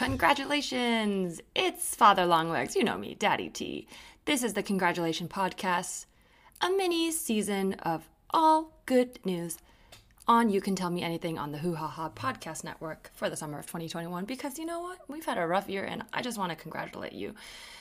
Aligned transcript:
Congratulations! 0.00 1.42
It's 1.54 1.94
Father 1.94 2.24
Longlegs. 2.24 2.74
You 2.74 2.84
know 2.84 2.96
me, 2.96 3.14
Daddy 3.16 3.50
T. 3.50 3.86
This 4.24 4.42
is 4.42 4.54
the 4.54 4.62
Congratulation 4.62 5.28
Podcast, 5.28 6.06
a 6.62 6.70
mini 6.70 7.12
season 7.12 7.74
of 7.74 8.08
all 8.30 8.80
good 8.86 9.18
news 9.26 9.58
on 10.30 10.48
You 10.48 10.60
Can 10.60 10.76
Tell 10.76 10.90
Me 10.90 11.02
Anything 11.02 11.40
on 11.40 11.50
the 11.50 11.58
Hoo 11.58 11.74
Ha 11.74 11.88
Ha 11.88 12.08
Podcast 12.10 12.62
Network 12.62 13.10
for 13.14 13.28
the 13.28 13.34
summer 13.34 13.58
of 13.58 13.66
2021 13.66 14.26
because 14.26 14.60
you 14.60 14.64
know 14.64 14.78
what? 14.78 15.00
We've 15.08 15.24
had 15.24 15.38
a 15.38 15.44
rough 15.44 15.68
year 15.68 15.82
and 15.82 16.04
I 16.12 16.22
just 16.22 16.38
want 16.38 16.50
to 16.50 16.56
congratulate 16.56 17.14
you. 17.14 17.34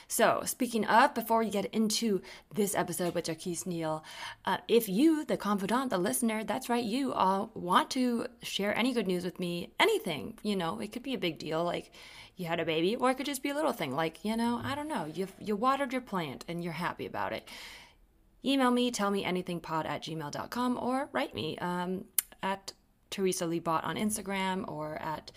So, 0.08 0.42
speaking 0.46 0.84
of, 0.86 1.14
before 1.14 1.42
we 1.42 1.52
get 1.52 1.68
into 1.68 2.24
this 2.52 2.74
episode 2.74 3.14
with 3.14 3.26
Jacquis 3.26 3.68
Neal, 3.68 4.04
uh, 4.46 4.58
if 4.68 4.90
you, 4.90 5.26
the 5.26 5.38
confidant, 5.38 5.92
the 5.92 6.00
listener, 6.00 6.44
that's 6.44 6.70
right, 6.70 6.84
you 6.84 7.14
all 7.14 7.52
want 7.54 7.92
to 7.92 8.26
share 8.42 8.76
any 8.76 8.94
good 8.94 9.06
news 9.06 9.24
with 9.24 9.40
me, 9.40 9.72
anything, 9.80 10.40
you 10.42 10.56
know, 10.56 10.80
it 10.80 10.92
could 10.92 11.04
be 11.04 11.14
a 11.14 11.20
big 11.20 11.38
deal, 11.38 11.64
like 11.64 11.92
you 12.36 12.48
had 12.48 12.60
a 12.60 12.66
baby, 12.66 12.96
or 12.96 13.12
it 13.12 13.18
could 13.18 13.28
just 13.28 13.44
be 13.44 13.50
a 13.52 13.56
little 13.56 13.74
thing, 13.74 13.96
like, 13.96 14.26
you 14.26 14.36
know, 14.36 14.60
I 14.64 14.74
don't 14.74 14.88
know, 14.88 15.06
you've, 15.06 15.36
you 15.40 15.56
watered 15.56 15.92
your 15.94 16.02
plant 16.02 16.46
and 16.48 16.64
you're 16.64 16.74
happy 16.74 17.06
about 17.06 17.32
it. 17.32 17.48
Email 18.44 18.72
me, 18.72 18.90
tell 18.90 19.12
me 19.12 19.24
anything 19.24 19.60
pod 19.60 19.86
at 19.86 20.02
gmail.com, 20.02 20.80
or 20.82 21.10
write 21.12 21.36
me 21.36 21.56
um, 21.60 22.06
at 22.42 22.74
Teresa 23.10 23.46
Lee 23.46 23.60
Bot 23.60 23.84
on 23.84 23.96
Instagram 23.96 24.68
or 24.70 24.96
at 24.98 25.32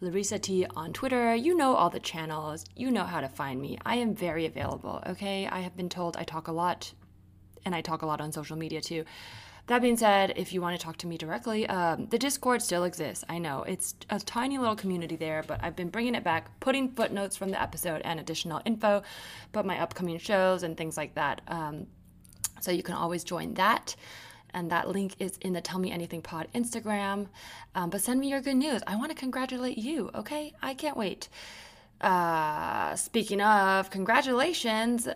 Larissa 0.00 0.38
T 0.38 0.66
on 0.76 0.92
Twitter. 0.92 1.34
You 1.34 1.54
know 1.54 1.74
all 1.74 1.90
the 1.90 2.00
channels. 2.00 2.64
You 2.74 2.90
know 2.90 3.04
how 3.04 3.20
to 3.20 3.28
find 3.28 3.60
me. 3.60 3.78
I 3.84 3.96
am 3.96 4.14
very 4.14 4.46
available, 4.46 5.02
okay? 5.06 5.46
I 5.46 5.60
have 5.60 5.76
been 5.76 5.88
told 5.88 6.16
I 6.16 6.24
talk 6.24 6.48
a 6.48 6.52
lot, 6.52 6.92
and 7.64 7.74
I 7.74 7.80
talk 7.80 8.02
a 8.02 8.06
lot 8.06 8.20
on 8.20 8.32
social 8.32 8.56
media 8.56 8.80
too. 8.80 9.04
That 9.68 9.82
being 9.82 9.96
said, 9.96 10.34
if 10.36 10.52
you 10.52 10.60
want 10.60 10.78
to 10.78 10.84
talk 10.84 10.96
to 10.98 11.08
me 11.08 11.18
directly, 11.18 11.66
um, 11.68 12.06
the 12.06 12.18
Discord 12.18 12.62
still 12.62 12.84
exists. 12.84 13.24
I 13.28 13.38
know 13.38 13.64
it's 13.64 13.96
a 14.10 14.20
tiny 14.20 14.58
little 14.58 14.76
community 14.76 15.16
there, 15.16 15.42
but 15.44 15.58
I've 15.60 15.74
been 15.74 15.88
bringing 15.88 16.14
it 16.14 16.22
back, 16.22 16.60
putting 16.60 16.90
footnotes 16.90 17.36
from 17.36 17.50
the 17.50 17.60
episode 17.60 18.00
and 18.04 18.20
additional 18.20 18.62
info 18.64 19.02
about 19.48 19.66
my 19.66 19.80
upcoming 19.80 20.18
shows 20.18 20.62
and 20.62 20.76
things 20.76 20.96
like 20.96 21.16
that. 21.16 21.40
Um, 21.48 21.88
so 22.60 22.70
you 22.70 22.84
can 22.84 22.94
always 22.94 23.24
join 23.24 23.54
that 23.54 23.96
and 24.56 24.70
that 24.70 24.88
link 24.88 25.14
is 25.20 25.36
in 25.42 25.52
the 25.52 25.60
Tell 25.60 25.78
Me 25.78 25.92
Anything 25.92 26.22
Pod 26.22 26.48
Instagram. 26.54 27.28
Um, 27.74 27.90
but 27.90 28.00
send 28.00 28.18
me 28.18 28.30
your 28.30 28.40
good 28.40 28.56
news. 28.56 28.82
I 28.86 28.96
want 28.96 29.10
to 29.10 29.16
congratulate 29.16 29.78
you, 29.78 30.10
okay? 30.14 30.54
I 30.62 30.74
can't 30.74 30.96
wait. 30.96 31.28
Uh, 32.00 32.96
speaking 32.96 33.40
of 33.42 33.90
congratulations, 33.90 35.06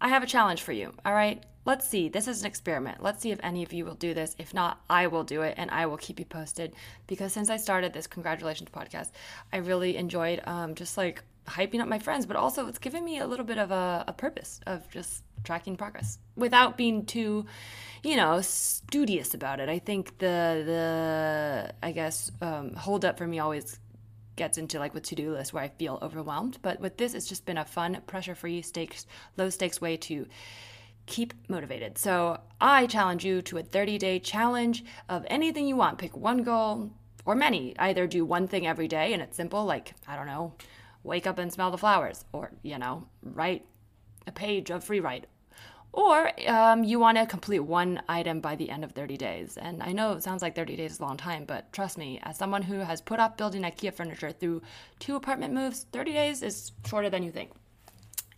I 0.00 0.08
have 0.08 0.22
a 0.22 0.26
challenge 0.26 0.62
for 0.62 0.72
you, 0.72 0.94
all 1.04 1.12
right? 1.12 1.42
Let's 1.66 1.86
see. 1.86 2.08
This 2.08 2.28
is 2.28 2.40
an 2.40 2.46
experiment. 2.46 3.02
Let's 3.02 3.20
see 3.20 3.32
if 3.32 3.40
any 3.42 3.62
of 3.62 3.72
you 3.72 3.84
will 3.84 3.94
do 3.94 4.14
this. 4.14 4.34
If 4.38 4.54
not, 4.54 4.80
I 4.88 5.08
will 5.08 5.24
do 5.24 5.42
it 5.42 5.54
and 5.58 5.70
I 5.70 5.86
will 5.86 5.98
keep 5.98 6.18
you 6.18 6.24
posted 6.24 6.72
because 7.06 7.32
since 7.32 7.50
I 7.50 7.56
started 7.56 7.92
this 7.92 8.06
congratulations 8.06 8.70
podcast, 8.70 9.10
I 9.52 9.58
really 9.58 9.96
enjoyed 9.96 10.40
um, 10.46 10.76
just 10.76 10.96
like 10.96 11.22
hyping 11.46 11.80
up 11.80 11.88
my 11.88 11.98
friends, 11.98 12.26
but 12.26 12.36
also 12.36 12.68
it's 12.68 12.78
given 12.78 13.04
me 13.04 13.18
a 13.18 13.26
little 13.26 13.44
bit 13.44 13.58
of 13.58 13.70
a, 13.70 14.04
a 14.06 14.12
purpose 14.12 14.60
of 14.66 14.88
just 14.88 15.24
tracking 15.44 15.76
progress 15.76 16.18
without 16.36 16.76
being 16.76 17.04
too, 17.04 17.46
you 18.02 18.16
know, 18.16 18.40
studious 18.40 19.34
about 19.34 19.60
it. 19.60 19.68
I 19.68 19.78
think 19.78 20.18
the 20.18 20.62
the 20.64 21.74
I 21.82 21.92
guess 21.92 22.30
um, 22.40 22.74
hold 22.74 23.04
up 23.04 23.18
for 23.18 23.26
me 23.26 23.38
always 23.38 23.78
gets 24.36 24.56
into 24.56 24.78
like 24.78 24.94
with 24.94 25.02
to-do 25.02 25.32
list 25.32 25.52
where 25.52 25.64
I 25.64 25.68
feel 25.68 25.98
overwhelmed. 26.00 26.58
But 26.62 26.80
with 26.80 26.96
this, 26.96 27.12
it's 27.12 27.26
just 27.26 27.44
been 27.44 27.58
a 27.58 27.64
fun, 27.64 28.00
pressure-free, 28.06 28.62
stakes, 28.62 29.04
low 29.36 29.50
stakes 29.50 29.80
way 29.80 29.96
to 29.98 30.26
keep 31.06 31.34
motivated. 31.48 31.98
So 31.98 32.38
I 32.60 32.86
challenge 32.86 33.24
you 33.24 33.42
to 33.42 33.58
a 33.58 33.62
30-day 33.62 34.20
challenge 34.20 34.84
of 35.08 35.26
anything 35.28 35.66
you 35.66 35.76
want. 35.76 35.98
Pick 35.98 36.16
one 36.16 36.42
goal 36.44 36.92
or 37.24 37.34
many. 37.34 37.74
Either 37.78 38.06
do 38.06 38.24
one 38.24 38.46
thing 38.46 38.66
every 38.66 38.88
day 38.88 39.12
and 39.12 39.20
it's 39.20 39.36
simple, 39.36 39.64
like 39.64 39.94
I 40.06 40.16
don't 40.16 40.26
know, 40.26 40.54
wake 41.02 41.26
up 41.26 41.38
and 41.38 41.52
smell 41.52 41.70
the 41.70 41.78
flowers, 41.78 42.24
or 42.32 42.52
you 42.62 42.78
know, 42.78 43.06
write 43.22 43.66
a 44.26 44.32
page 44.32 44.70
of 44.70 44.84
free 44.84 45.00
write 45.00 45.26
or 45.92 46.30
um, 46.48 46.84
you 46.84 46.98
want 46.98 47.18
to 47.18 47.26
complete 47.26 47.60
one 47.60 48.02
item 48.08 48.40
by 48.40 48.54
the 48.56 48.70
end 48.70 48.84
of 48.84 48.92
30 48.92 49.16
days. 49.16 49.56
And 49.56 49.82
I 49.82 49.92
know 49.92 50.12
it 50.12 50.22
sounds 50.22 50.42
like 50.42 50.54
30 50.54 50.76
days 50.76 50.92
is 50.92 51.00
a 51.00 51.02
long 51.02 51.16
time, 51.16 51.44
but 51.44 51.72
trust 51.72 51.98
me, 51.98 52.20
as 52.22 52.36
someone 52.36 52.62
who 52.62 52.80
has 52.80 53.00
put 53.00 53.20
off 53.20 53.36
building 53.36 53.62
IKEA 53.62 53.92
furniture 53.92 54.30
through 54.30 54.62
two 54.98 55.16
apartment 55.16 55.54
moves, 55.54 55.86
30 55.92 56.12
days 56.12 56.42
is 56.42 56.72
shorter 56.86 57.10
than 57.10 57.22
you 57.22 57.30
think. 57.30 57.50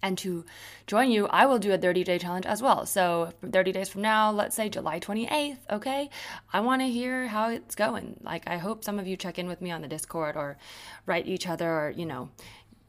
And 0.02 0.16
to 0.18 0.46
join 0.86 1.10
you, 1.10 1.26
I 1.26 1.44
will 1.46 1.58
do 1.58 1.72
a 1.72 1.78
30 1.78 2.04
day 2.04 2.18
challenge 2.18 2.46
as 2.46 2.62
well. 2.62 2.86
So, 2.86 3.32
30 3.44 3.72
days 3.72 3.88
from 3.90 4.00
now, 4.02 4.30
let's 4.30 4.56
say 4.56 4.70
July 4.70 4.98
28th, 4.98 5.58
okay? 5.70 6.08
I 6.52 6.60
want 6.60 6.80
to 6.80 6.88
hear 6.88 7.26
how 7.26 7.50
it's 7.50 7.74
going. 7.74 8.18
Like, 8.22 8.48
I 8.48 8.56
hope 8.56 8.82
some 8.82 8.98
of 8.98 9.06
you 9.06 9.16
check 9.16 9.38
in 9.38 9.46
with 9.46 9.60
me 9.60 9.70
on 9.70 9.82
the 9.82 9.88
Discord 9.88 10.36
or 10.36 10.56
write 11.04 11.26
each 11.26 11.46
other 11.46 11.68
or, 11.68 11.90
you 11.90 12.06
know, 12.06 12.30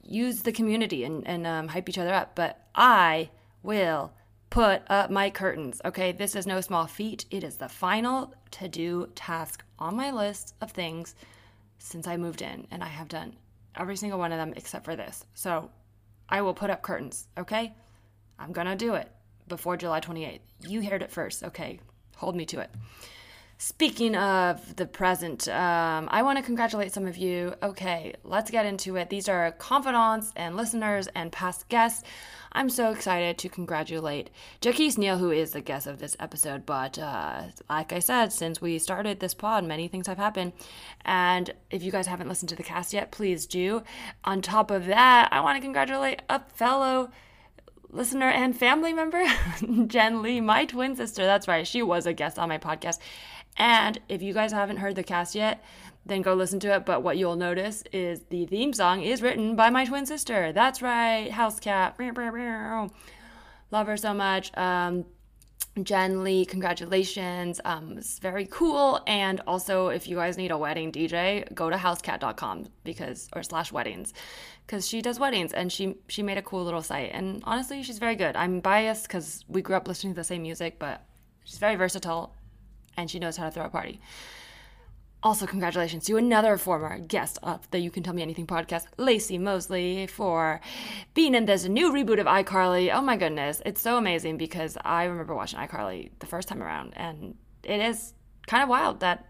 use 0.04 0.44
the 0.44 0.54
community 0.54 1.04
and, 1.04 1.28
and 1.28 1.46
um, 1.46 1.68
hype 1.68 1.90
each 1.90 1.98
other 1.98 2.14
up. 2.14 2.34
But 2.36 2.66
I 2.76 3.30
will 3.62 4.14
put 4.52 4.82
up 4.90 5.10
my 5.10 5.30
curtains. 5.30 5.82
Okay, 5.86 6.12
this 6.12 6.36
is 6.36 6.46
no 6.46 6.62
small 6.62 6.86
feat. 6.86 7.26
It 7.32 7.44
is 7.44 7.56
the 7.56 7.70
final 7.70 8.36
to 8.52 8.68
do 8.68 9.10
task 9.16 9.64
on 9.80 9.96
my 9.96 10.12
list 10.12 10.54
of 10.62 10.72
things 10.72 11.16
since 11.80 12.06
I 12.06 12.18
moved 12.18 12.44
in, 12.44 12.68
and 12.70 12.84
I 12.84 12.88
have 12.88 13.08
done 13.08 13.36
every 13.76 13.96
single 13.96 14.20
one 14.20 14.34
of 14.34 14.38
them 14.38 14.54
except 14.56 14.86
for 14.86 14.96
this. 14.96 15.26
So 15.34 15.72
I 16.30 16.42
will 16.42 16.54
put 16.54 16.70
up 16.70 16.84
curtains. 16.84 17.28
Okay, 17.38 17.74
I'm 18.38 18.52
gonna 18.52 18.76
do 18.76 18.94
it 18.96 19.10
before 19.48 19.78
July 19.78 20.02
28th. 20.02 20.42
You 20.68 20.88
heard 20.88 21.02
it 21.02 21.12
first. 21.12 21.44
Okay, 21.44 21.80
hold 22.18 22.36
me 22.36 22.46
to 22.48 22.60
it. 22.60 22.70
Speaking 23.64 24.16
of 24.16 24.76
the 24.76 24.88
present, 24.88 25.48
um, 25.48 26.10
I 26.12 26.24
want 26.24 26.40
to 26.40 26.44
congratulate 26.44 26.92
some 26.94 27.06
of 27.06 27.16
you. 27.16 27.54
Okay, 27.62 28.16
let's 28.24 28.50
get 28.50 28.66
into 28.66 28.96
it. 28.96 29.12
These 29.12 29.30
are 29.30 29.52
confidants 29.52 30.34
and 30.36 30.58
listeners 30.58 31.08
and 31.14 31.32
past 31.32 31.70
guests. 31.70 32.02
I'm 32.54 32.72
so 32.72 32.90
excited 32.90 33.38
to 33.38 33.50
congratulate 33.50 34.32
Jacquis 34.62 34.98
Neal, 34.98 35.20
who 35.20 35.30
is 35.30 35.52
the 35.52 35.62
guest 35.62 35.86
of 35.86 36.00
this 36.00 36.18
episode. 36.20 36.66
But 36.66 36.98
uh, 36.98 37.44
like 37.70 37.94
I 37.94 38.00
said, 38.00 38.34
since 38.34 38.62
we 38.62 38.80
started 38.80 39.20
this 39.20 39.36
pod, 39.36 39.64
many 39.64 39.88
things 39.88 40.08
have 40.08 40.18
happened. 40.18 40.54
And 41.06 41.52
if 41.70 41.84
you 41.84 41.92
guys 41.92 42.08
haven't 42.08 42.30
listened 42.30 42.50
to 42.50 42.56
the 42.56 42.64
cast 42.64 42.94
yet, 42.94 43.12
please 43.12 43.46
do. 43.46 43.84
On 44.24 44.42
top 44.42 44.72
of 44.72 44.88
that, 44.88 45.30
I 45.32 45.40
want 45.42 45.58
to 45.58 45.62
congratulate 45.62 46.24
a 46.30 46.40
fellow 46.56 47.12
listener 47.92 48.30
and 48.30 48.58
family 48.58 48.94
member, 48.94 49.24
Jen 49.88 50.22
Lee, 50.22 50.42
my 50.42 50.66
twin 50.66 50.96
sister. 50.96 51.26
That's 51.26 51.48
right, 51.48 51.68
she 51.68 51.84
was 51.84 52.06
a 52.06 52.14
guest 52.14 52.40
on 52.40 52.50
my 52.50 52.58
podcast. 52.58 53.00
And 53.58 54.00
if 54.10 54.22
you 54.22 54.34
guys 54.34 54.52
haven't 54.52 54.78
heard 54.78 54.96
the 54.96 55.04
cast 55.04 55.36
yet, 55.36 55.64
then 56.06 56.22
go 56.22 56.34
listen 56.34 56.60
to 56.62 56.76
it. 56.76 56.86
But 56.86 57.04
what 57.04 57.18
you'll 57.18 57.36
notice 57.36 57.84
is 57.92 58.22
the 58.30 58.46
theme 58.46 58.74
song 58.74 59.02
is 59.02 59.22
written 59.22 59.56
by 59.56 59.70
my 59.70 59.86
twin 59.86 60.06
sister. 60.06 60.52
That's 60.52 60.82
right, 60.82 61.32
House 61.32 61.60
Cat. 61.60 61.96
Love 62.00 63.88
her 63.88 63.98
so 63.98 64.14
much. 64.14 64.56
Um, 64.58 65.06
Jen 65.84 66.24
Lee, 66.26 66.44
congratulations. 66.44 67.62
Um, 67.64 67.98
it's 67.98 68.20
very 68.20 68.46
cool. 68.48 69.00
And 69.08 69.40
also, 69.48 69.88
if 69.88 70.06
you 70.06 70.18
guys 70.18 70.38
need 70.38 70.52
a 70.52 70.58
wedding 70.58 70.92
DJ, 70.92 71.52
go 71.54 71.70
to 71.70 71.78
housecat.com 71.78 72.66
because, 72.84 73.30
or 73.34 73.42
slash 73.42 73.72
weddings, 73.72 74.14
because 74.68 74.86
she 74.86 75.02
does 75.02 75.18
weddings 75.18 75.54
and 75.54 75.72
she, 75.72 75.96
she 76.10 76.24
made 76.24 76.38
a 76.38 76.42
cool 76.42 76.66
little 76.66 76.82
site. 76.82 77.12
And 77.14 77.42
honestly, 77.46 77.84
she's 77.84 78.00
very 78.00 78.16
good. 78.16 78.36
I'm 78.36 78.60
biased 78.60 79.08
because 79.08 79.46
we 79.48 79.62
grew 79.62 79.78
up 79.78 79.88
listening 79.88 80.14
to 80.14 80.20
the 80.20 80.26
same 80.26 80.42
music, 80.42 80.78
but 80.78 81.06
she's 81.46 81.58
very 81.58 81.76
versatile 81.76 82.36
and 82.98 83.10
she 83.10 83.20
knows 83.20 83.38
how 83.38 83.46
to 83.46 83.52
throw 83.52 83.66
a 83.66 83.70
party. 83.70 84.00
Also, 85.24 85.46
congratulations 85.46 86.06
to 86.06 86.18
another 86.18 86.58
former 86.58 86.98
guest 86.98 87.38
of 87.44 87.70
the 87.70 87.78
You 87.78 87.92
Can 87.92 88.02
Tell 88.02 88.14
Me 88.14 88.24
Anything 88.24 88.48
podcast, 88.48 88.86
Laci 88.98 89.40
Mosley, 89.40 90.08
for 90.08 90.60
being 91.14 91.36
in 91.36 91.46
this 91.46 91.66
new 91.66 91.92
reboot 91.94 92.20
of 92.20 92.26
iCarly. 92.26 92.92
Oh 92.92 93.02
my 93.02 93.18
goodness, 93.18 93.62
it's 93.64 93.82
so 93.82 93.98
amazing 93.98 94.38
because 94.38 94.80
I 94.84 95.04
remember 95.04 95.36
watching 95.36 95.60
iCarly 95.60 96.10
the 96.18 96.26
first 96.26 96.48
time 96.48 96.64
around, 96.64 96.94
and 96.96 97.36
it 97.64 97.80
is 97.82 98.16
kind 98.48 98.64
of 98.64 98.70
wild 98.70 99.02
that 99.02 99.28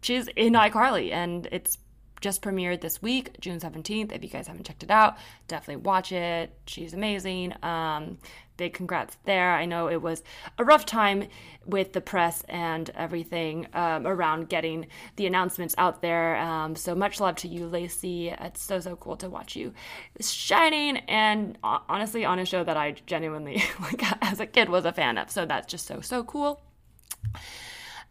she's 0.00 0.26
in 0.34 0.54
iCarly, 0.54 1.12
and 1.12 1.46
it's 1.52 1.78
just 2.22 2.40
premiered 2.40 2.80
this 2.80 3.02
week, 3.02 3.38
June 3.40 3.60
17th. 3.60 4.12
If 4.12 4.22
you 4.22 4.30
guys 4.30 4.46
haven't 4.46 4.64
checked 4.64 4.82
it 4.82 4.90
out, 4.90 5.18
definitely 5.48 5.82
watch 5.82 6.12
it. 6.12 6.54
She's 6.66 6.94
amazing. 6.94 7.52
Um, 7.62 8.18
big 8.56 8.74
congrats 8.74 9.16
there. 9.24 9.52
I 9.54 9.64
know 9.66 9.88
it 9.88 10.00
was 10.00 10.22
a 10.56 10.64
rough 10.64 10.86
time 10.86 11.26
with 11.66 11.92
the 11.92 12.00
press 12.00 12.44
and 12.48 12.88
everything 12.94 13.66
um, 13.74 14.06
around 14.06 14.48
getting 14.48 14.86
the 15.16 15.26
announcements 15.26 15.74
out 15.78 16.00
there. 16.00 16.36
Um, 16.36 16.76
so 16.76 16.94
much 16.94 17.20
love 17.20 17.36
to 17.36 17.48
you, 17.48 17.68
Laci. 17.68 18.34
It's 18.40 18.62
so, 18.62 18.78
so 18.78 18.94
cool 18.96 19.16
to 19.16 19.28
watch 19.28 19.56
you 19.56 19.74
shining 20.20 20.98
and 21.08 21.58
honestly 21.62 22.24
on 22.24 22.38
a 22.38 22.44
show 22.44 22.62
that 22.62 22.76
I 22.76 22.92
genuinely, 23.04 23.62
like, 23.80 24.02
as 24.22 24.38
a 24.38 24.46
kid 24.46 24.68
was 24.68 24.84
a 24.84 24.92
fan 24.92 25.18
of. 25.18 25.30
So 25.30 25.44
that's 25.44 25.66
just 25.66 25.86
so, 25.86 26.00
so 26.00 26.22
cool. 26.22 26.62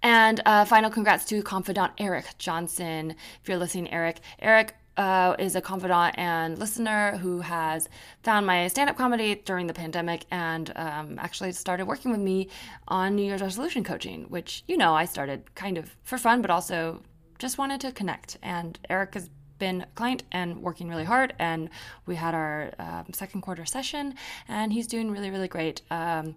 And 0.04 0.42
uh, 0.46 0.66
final 0.66 0.90
congrats 0.90 1.26
to 1.26 1.44
confidant 1.44 1.94
Eric 1.98 2.26
Johnson. 2.38 3.16
If 3.42 3.48
you're 3.48 3.58
listening, 3.58 3.92
Eric, 3.92 4.20
Eric 4.40 4.76
uh, 4.98 5.36
is 5.40 5.56
a 5.56 5.62
confidant 5.62 6.18
and 6.18 6.58
listener 6.58 7.18
who 7.18 7.42
has 7.42 7.88
found 8.24 8.46
my 8.46 8.68
stand 8.68 8.90
up 8.90 8.98
comedy 8.98 9.36
during 9.36 9.68
the 9.68 9.74
pandemic 9.74 10.26
and 10.32 10.72
um, 10.76 11.18
actually 11.20 11.52
started 11.52 11.86
working 11.86 12.12
with 12.12 12.20
me 12.20 12.50
on 12.88 13.16
New 13.16 13.24
Year's 13.24 13.42
resolution 13.42 13.84
coaching, 13.84 14.24
which, 14.24 14.64
you 14.68 14.78
know, 14.78 14.94
I 14.94 15.06
started 15.06 15.54
kind 15.56 15.78
of 15.78 15.96
for 16.04 16.18
fun, 16.18 16.42
but 16.42 16.52
also 16.52 17.02
just 17.40 17.58
wanted 17.58 17.82
to 17.82 17.92
connect. 17.92 18.38
And 18.42 18.78
Eric 18.90 19.14
has 19.14 19.30
been 19.60 19.82
a 19.82 19.88
client 19.96 20.24
and 20.32 20.62
working 20.62 20.90
really 20.90 21.04
hard. 21.04 21.34
And 21.40 21.70
we 22.06 22.16
had 22.16 22.34
our 22.34 22.72
um, 22.80 23.06
second 23.14 23.42
quarter 23.42 23.66
session, 23.66 24.16
and 24.48 24.74
he's 24.74 24.88
doing 24.88 25.12
really, 25.12 25.30
really 25.30 25.48
great. 25.48 25.84
Um, 25.92 26.36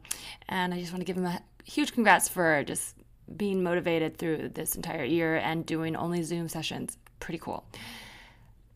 and 0.48 0.72
I 0.74 0.78
just 0.78 0.92
want 0.92 1.00
to 1.00 1.06
give 1.06 1.16
him 1.16 1.26
a 1.26 1.40
huge 1.64 1.92
congrats 1.92 2.28
for 2.28 2.62
just 2.62 2.94
being 3.36 3.62
motivated 3.62 4.16
through 4.16 4.50
this 4.50 4.76
entire 4.76 5.04
year 5.04 5.36
and 5.36 5.64
doing 5.66 5.96
only 5.96 6.22
Zoom 6.22 6.48
sessions. 6.48 6.98
Pretty 7.20 7.38
cool. 7.38 7.64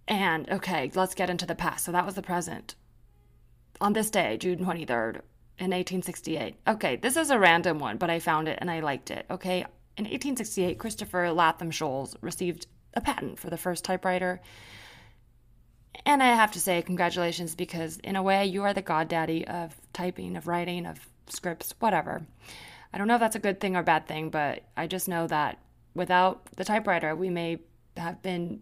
And 0.06 0.49
okay, 0.50 0.91
let's 0.95 1.15
get 1.15 1.31
into 1.31 1.47
the 1.47 1.55
past. 1.55 1.85
So 1.85 1.93
that 1.93 2.06
was 2.06 2.15
the 2.15 2.23
present. 2.23 2.75
On 3.81 3.93
this 3.93 4.11
day, 4.11 4.37
June 4.39 4.59
23rd, 4.59 5.21
in 5.59 5.71
1868. 5.71 6.55
Okay, 6.67 6.97
this 6.97 7.17
is 7.17 7.31
a 7.31 7.39
random 7.39 7.79
one, 7.79 7.97
but 7.97 8.11
I 8.11 8.21
found 8.21 8.49
it 8.49 8.59
and 8.61 8.71
I 8.71 8.81
liked 8.81 9.11
it. 9.11 9.27
Okay, 9.31 9.59
in 9.97 10.05
1868, 10.05 10.79
Christopher 10.79 11.33
Latham 11.33 11.71
Scholes 11.71 12.15
received 12.21 12.67
a 12.94 13.01
patent 13.01 13.39
for 13.39 13.51
the 13.51 13.56
first 13.56 13.85
typewriter. 13.85 14.41
And 16.06 16.23
I 16.23 16.29
have 16.29 16.53
to 16.53 16.61
say, 16.61 16.81
congratulations, 16.83 17.55
because 17.56 17.99
in 17.99 18.15
a 18.15 18.23
way, 18.23 18.47
you 18.47 18.62
are 18.62 18.73
the 18.73 18.83
goddaddy 18.83 19.47
of 19.47 19.75
typing, 19.93 20.37
of 20.37 20.47
writing, 20.47 20.87
of 20.87 21.09
scripts, 21.27 21.75
whatever. 21.81 22.23
I 22.93 22.99
don't 22.99 23.08
know 23.08 23.14
if 23.14 23.20
that's 23.20 23.37
a 23.37 23.40
good 23.40 23.61
thing 23.61 23.76
or 23.76 23.82
bad 23.82 24.06
thing, 24.06 24.31
but 24.31 24.62
I 24.76 24.87
just 24.87 25.08
know 25.08 25.26
that 25.26 25.58
without 25.94 26.46
the 26.56 26.64
typewriter, 26.64 27.14
we 27.14 27.31
may 27.31 27.58
have 27.96 28.23
been 28.23 28.61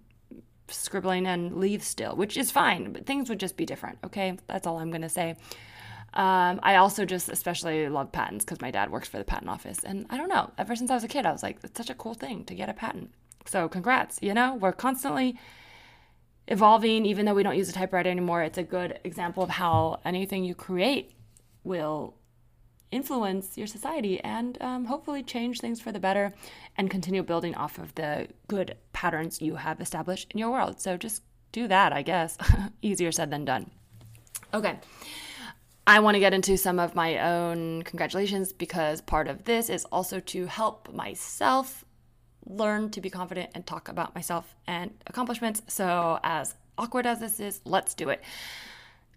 scribbling 0.68 1.26
and 1.26 1.56
leaves 1.56 1.86
still, 1.86 2.16
which 2.16 2.36
is 2.36 2.50
fine, 2.50 2.92
but 2.92 3.06
things 3.06 3.28
would 3.28 3.40
just 3.40 3.56
be 3.56 3.66
different. 3.66 3.98
Okay, 4.04 4.36
that's 4.46 4.66
all 4.66 4.78
I'm 4.78 4.90
to 4.92 5.08
say. 5.08 5.36
Um, 6.14 6.60
I 6.62 6.76
also 6.76 7.04
just 7.04 7.28
especially 7.28 7.88
love 7.88 8.10
patents 8.10 8.44
because 8.44 8.60
my 8.60 8.70
dad 8.70 8.90
works 8.90 9.06
for 9.06 9.18
the 9.18 9.24
patent 9.24 9.50
office. 9.50 9.84
And 9.84 10.06
I 10.08 10.16
don't 10.16 10.30
know, 10.30 10.50
ever 10.56 10.74
since 10.74 10.90
I 10.90 10.94
was 10.94 11.04
a 11.04 11.08
kid, 11.08 11.26
I 11.26 11.32
was 11.32 11.42
like, 11.42 11.58
it's 11.62 11.76
such 11.76 11.90
a 11.90 11.94
cool 11.94 12.14
thing 12.14 12.44
to 12.46 12.54
get 12.54 12.68
a 12.68 12.72
patent. 12.72 13.10
So 13.44 13.68
congrats, 13.68 14.18
you 14.22 14.34
know, 14.34 14.54
we're 14.54 14.72
constantly 14.72 15.38
evolving, 16.48 17.04
even 17.04 17.26
though 17.26 17.34
we 17.34 17.42
don't 17.42 17.56
use 17.56 17.68
a 17.68 17.72
typewriter 17.72 18.08
anymore. 18.08 18.42
It's 18.42 18.58
a 18.58 18.62
good 18.62 18.98
example 19.04 19.42
of 19.42 19.50
how 19.50 20.00
anything 20.04 20.44
you 20.44 20.54
create 20.54 21.12
will 21.64 22.14
influence 22.90 23.56
your 23.58 23.66
society 23.66 24.20
and 24.20 24.60
um, 24.60 24.84
hopefully 24.84 25.22
change 25.22 25.60
things 25.60 25.80
for 25.80 25.92
the 25.92 26.00
better 26.00 26.32
and 26.76 26.90
continue 26.90 27.22
building 27.22 27.54
off 27.54 27.78
of 27.78 27.94
the 27.94 28.28
good 28.48 28.76
patterns 28.92 29.40
you 29.42 29.56
have 29.56 29.80
established 29.80 30.30
in 30.32 30.38
your 30.38 30.50
world. 30.50 30.80
So 30.80 30.96
just 30.96 31.22
do 31.52 31.68
that, 31.68 31.92
I 31.92 32.02
guess. 32.02 32.36
Easier 32.82 33.12
said 33.12 33.30
than 33.30 33.44
done. 33.44 33.70
Okay. 34.54 34.78
I 35.86 36.00
want 36.00 36.16
to 36.16 36.20
get 36.20 36.34
into 36.34 36.56
some 36.56 36.78
of 36.80 36.94
my 36.94 37.18
own 37.18 37.82
congratulations 37.82 38.52
because 38.52 39.00
part 39.00 39.28
of 39.28 39.44
this 39.44 39.70
is 39.70 39.84
also 39.86 40.18
to 40.20 40.46
help 40.46 40.92
myself 40.92 41.84
learn 42.44 42.90
to 42.90 43.00
be 43.00 43.10
confident 43.10 43.50
and 43.54 43.66
talk 43.66 43.88
about 43.88 44.14
myself 44.14 44.54
and 44.66 44.92
accomplishments. 45.06 45.62
So, 45.68 46.18
as 46.22 46.54
awkward 46.78 47.06
as 47.06 47.20
this 47.20 47.40
is, 47.40 47.60
let's 47.64 47.94
do 47.94 48.08
it 48.08 48.22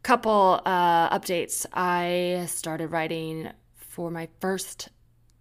couple 0.04 0.62
uh, 0.66 1.18
updates. 1.18 1.66
I 1.74 2.46
started 2.48 2.88
writing 2.88 3.50
for 3.76 4.10
my 4.10 4.30
first 4.40 4.90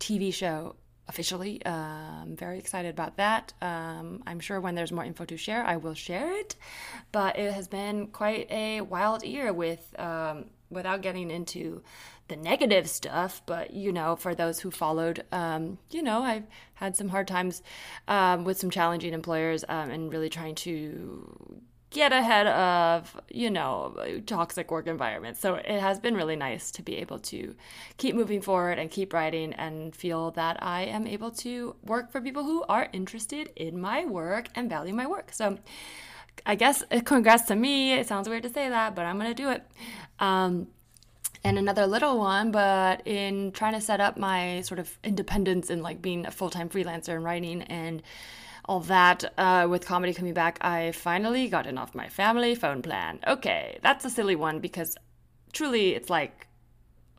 TV 0.01 0.33
show 0.33 0.77
officially. 1.09 1.63
Uh, 1.65 1.71
I'm 1.71 2.37
very 2.37 2.59
excited 2.59 2.91
about 2.91 3.17
that. 3.17 3.53
Um, 3.63 4.23
I'm 4.27 4.41
sure 4.41 4.61
when 4.61 4.75
there's 4.75 4.93
more 4.93 5.05
info 5.05 5.25
to 5.25 5.37
share, 5.37 5.65
I 5.65 5.77
will 5.77 5.95
share 5.95 6.33
it. 6.39 6.57
But 7.13 7.39
it 7.39 7.53
has 7.53 7.67
been 7.67 8.09
quite 8.09 8.51
a 8.51 8.83
wild 8.83 9.25
year 9.25 9.53
with, 9.53 9.95
um, 9.99 10.47
without 10.71 11.01
getting 11.01 11.31
into 11.31 11.83
the 12.29 12.37
negative 12.37 12.89
stuff. 12.89 13.43
But 13.47 13.73
you 13.73 13.93
know, 13.93 14.17
for 14.17 14.35
those 14.35 14.61
who 14.61 14.71
followed, 14.71 15.25
um, 15.33 15.79
you 15.91 16.03
know, 16.03 16.23
I've 16.23 16.47
had 16.75 16.97
some 16.97 17.09
hard 17.09 17.27
times 17.27 17.63
um, 18.07 18.45
with 18.45 18.59
some 18.59 18.71
challenging 18.71 19.15
employers 19.15 19.65
um, 19.69 19.91
and 19.91 20.13
really 20.13 20.29
trying 20.29 20.55
to 20.57 21.63
get 21.90 22.12
ahead 22.12 22.46
of, 22.46 23.19
you 23.31 23.50
know, 23.50 23.96
toxic 24.26 24.70
work 24.70 24.87
environments. 24.87 25.40
So 25.40 25.55
it 25.55 25.81
has 25.81 25.99
been 25.99 26.14
really 26.14 26.37
nice 26.37 26.70
to 26.73 26.82
be 26.82 26.96
able 26.96 27.19
to 27.20 27.55
keep 27.96 28.14
moving 28.14 28.43
forward 28.43 28.79
and 28.79 28.90
keep 28.90 29.12
writing 29.12 29.55
and 29.55 29.94
feel 29.94 30.31
that 30.32 30.62
I 30.62 30.82
am 30.82 31.06
able 31.06 31.31
to 31.32 31.76
work 31.85 32.12
for 32.12 32.20
people 32.20 32.44
who 32.44 32.62
are 32.69 32.88
interested 32.93 33.50
in 33.56 33.81
my 33.81 34.05
work 34.05 34.49
and 34.55 34.69
value 34.69 34.93
my 34.93 35.06
work. 35.06 35.32
So 35.32 35.58
I 36.44 36.55
guess 36.55 36.85
congrats 37.05 37.44
to 37.44 37.56
me. 37.56 37.94
It 37.94 38.06
sounds 38.06 38.29
weird 38.29 38.43
to 38.43 38.50
say 38.50 38.69
that, 38.69 38.94
but 38.94 39.06
I'm 39.06 39.19
to 39.20 39.35
do 39.35 39.50
it. 39.50 39.62
Um, 40.20 40.69
and 41.44 41.56
another 41.56 41.87
little 41.87 42.19
one, 42.19 42.50
but 42.50 43.06
in 43.06 43.52
trying 43.52 43.75
to 43.75 43.81
set 43.81 44.00
up 44.00 44.17
my 44.17 44.61
sort 44.62 44.81
of 44.81 44.99
independence 45.05 45.70
and 45.70 45.82
like 45.82 46.02
being 46.02 46.26
a 46.26 46.31
full 46.31 46.50
time 46.50 46.69
freelancer 46.69 47.14
and 47.14 47.25
writing 47.25 47.62
and 47.62 48.02
all 48.69 48.81
that 48.81 49.25
uh, 49.38 49.67
with 49.69 49.87
comedy 49.87 50.12
coming 50.12 50.35
back, 50.35 50.59
I 50.61 50.93
finally 50.93 51.49
gotten 51.49 51.79
off 51.79 51.94
my 51.94 52.09
family 52.09 52.55
phone 52.55 52.82
plan. 52.82 53.19
Okay, 53.26 53.79
that's 53.82 54.05
a 54.05 54.11
silly 54.11 54.37
one 54.37 54.61
because 54.61 54.94
truly 55.53 55.94
it's 55.94 56.11
like 56.11 56.47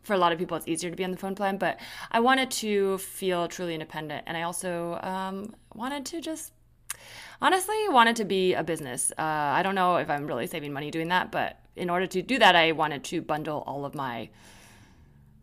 for 0.03 0.13
a 0.13 0.17
lot 0.17 0.31
of 0.31 0.37
people 0.37 0.55
it's 0.55 0.67
easier 0.67 0.89
to 0.89 0.95
be 0.95 1.03
on 1.03 1.11
the 1.11 1.17
phone 1.17 1.35
plan, 1.35 1.57
but 1.57 1.79
I 2.11 2.19
wanted 2.19 2.51
to 2.51 2.99
feel 2.99 3.47
truly 3.47 3.73
independent 3.73 4.23
and 4.27 4.37
I 4.37 4.43
also 4.43 4.99
um, 5.01 5.55
wanted 5.73 6.05
to 6.07 6.21
just 6.21 6.53
honestly 7.41 7.77
wanted 7.89 8.15
to 8.17 8.25
be 8.25 8.53
a 8.53 8.63
business. 8.63 9.11
Uh, 9.17 9.23
I 9.57 9.63
don't 9.63 9.75
know 9.75 9.97
if 9.97 10.09
I'm 10.09 10.27
really 10.27 10.45
saving 10.45 10.71
money 10.71 10.91
doing 10.91 11.07
that, 11.07 11.31
but 11.31 11.59
in 11.75 11.89
order 11.89 12.05
to 12.07 12.21
do 12.21 12.37
that, 12.37 12.55
I 12.55 12.73
wanted 12.73 13.03
to 13.05 13.21
bundle 13.21 13.63
all 13.65 13.85
of 13.85 13.95
my 13.95 14.29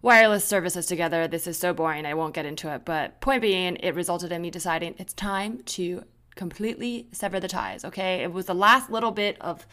wireless 0.07 0.45
services 0.45 0.87
together. 0.87 1.27
This 1.27 1.49
is 1.49 1.59
so 1.59 1.75
boring, 1.75 2.07
I 2.07 2.15
won't 2.15 2.33
get 2.33 2.47
into 2.47 2.73
it. 2.73 2.85
But 2.85 3.21
point 3.21 3.43
being, 3.43 3.75
it 3.75 3.97
resulted 3.97 4.31
in 4.31 4.41
me 4.41 4.53
deciding 4.53 4.95
it's 4.99 5.13
time 5.13 5.63
to 5.65 6.05
completely 6.37 7.09
sever 7.11 7.41
the 7.41 7.49
ties, 7.49 7.85
okay? 7.85 8.23
It 8.23 8.33
was 8.33 8.47
the 8.47 8.55
last 8.55 8.89
little 8.89 9.11
bit 9.11 9.37
of 9.41 9.67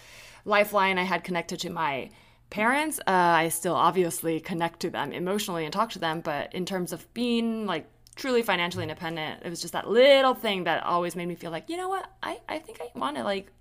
lifeline 0.43 0.97
I 0.97 1.03
had 1.03 1.23
connected 1.23 1.59
to 1.59 1.69
my 1.69 2.09
parents. 2.49 2.99
Uh, 3.01 3.11
I 3.11 3.49
still 3.49 3.75
obviously 3.75 4.39
connect 4.39 4.79
to 4.79 4.89
them 4.89 5.11
emotionally 5.11 5.65
and 5.65 5.71
talk 5.71 5.91
to 5.91 5.99
them, 5.99 6.19
but 6.21 6.51
in 6.55 6.65
terms 6.65 6.93
of 6.93 7.13
being 7.13 7.67
like 7.67 7.85
truly 8.15 8.41
financially 8.41 8.85
independent, 8.85 9.43
it 9.45 9.49
was 9.51 9.61
just 9.61 9.73
that 9.73 9.87
little 9.87 10.33
thing 10.33 10.63
that 10.63 10.83
always 10.83 11.15
made 11.15 11.27
me 11.27 11.35
feel 11.35 11.51
like, 11.51 11.69
you 11.69 11.77
know 11.77 11.89
what? 11.89 12.09
I, 12.23 12.39
I 12.49 12.57
think 12.57 12.79
I 12.81 12.97
want 12.97 13.17
to 13.17 13.23
like 13.23 13.51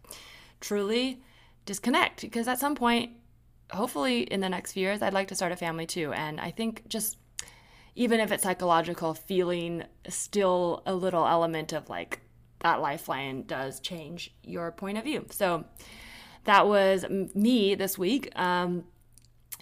truly 0.60 1.20
disconnect 1.66 2.22
because 2.22 2.48
at 2.48 2.58
some 2.58 2.74
point 2.74 3.10
hopefully 3.72 4.22
in 4.22 4.40
the 4.40 4.48
next 4.48 4.72
few 4.72 4.82
years, 4.82 5.02
I'd 5.02 5.14
like 5.14 5.28
to 5.28 5.34
start 5.34 5.52
a 5.52 5.56
family 5.56 5.86
too. 5.86 6.12
And 6.12 6.40
I 6.40 6.50
think 6.50 6.88
just 6.88 7.16
even 7.94 8.20
if 8.20 8.32
it's 8.32 8.42
psychological, 8.42 9.14
feeling 9.14 9.84
still 10.08 10.82
a 10.86 10.94
little 10.94 11.26
element 11.26 11.72
of 11.72 11.90
like 11.90 12.20
that 12.60 12.80
lifeline 12.80 13.42
does 13.42 13.80
change 13.80 14.34
your 14.42 14.70
point 14.72 14.98
of 14.98 15.04
view. 15.04 15.26
So 15.30 15.64
that 16.44 16.66
was 16.66 17.04
me 17.08 17.74
this 17.74 17.98
week. 17.98 18.32
Um, 18.38 18.84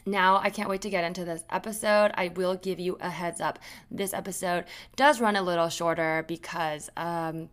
now, 0.07 0.39
I 0.39 0.51
can't 0.51 0.69
wait 0.69 0.83
to 0.83 0.91
get 0.91 1.05
into 1.05 1.25
this 1.25 1.43
episode. 1.51 2.13
I 2.15 2.29
will 2.29 2.55
give 2.57 2.81
you 2.81 2.97
a 3.01 3.11
heads 3.11 3.41
up. 3.41 3.59
This 3.91 4.15
episode 4.15 4.65
does 4.97 5.21
run 5.21 5.37
a 5.37 5.43
little 5.43 5.69
shorter 5.69 6.25
because 6.27 6.89
um, 6.97 7.51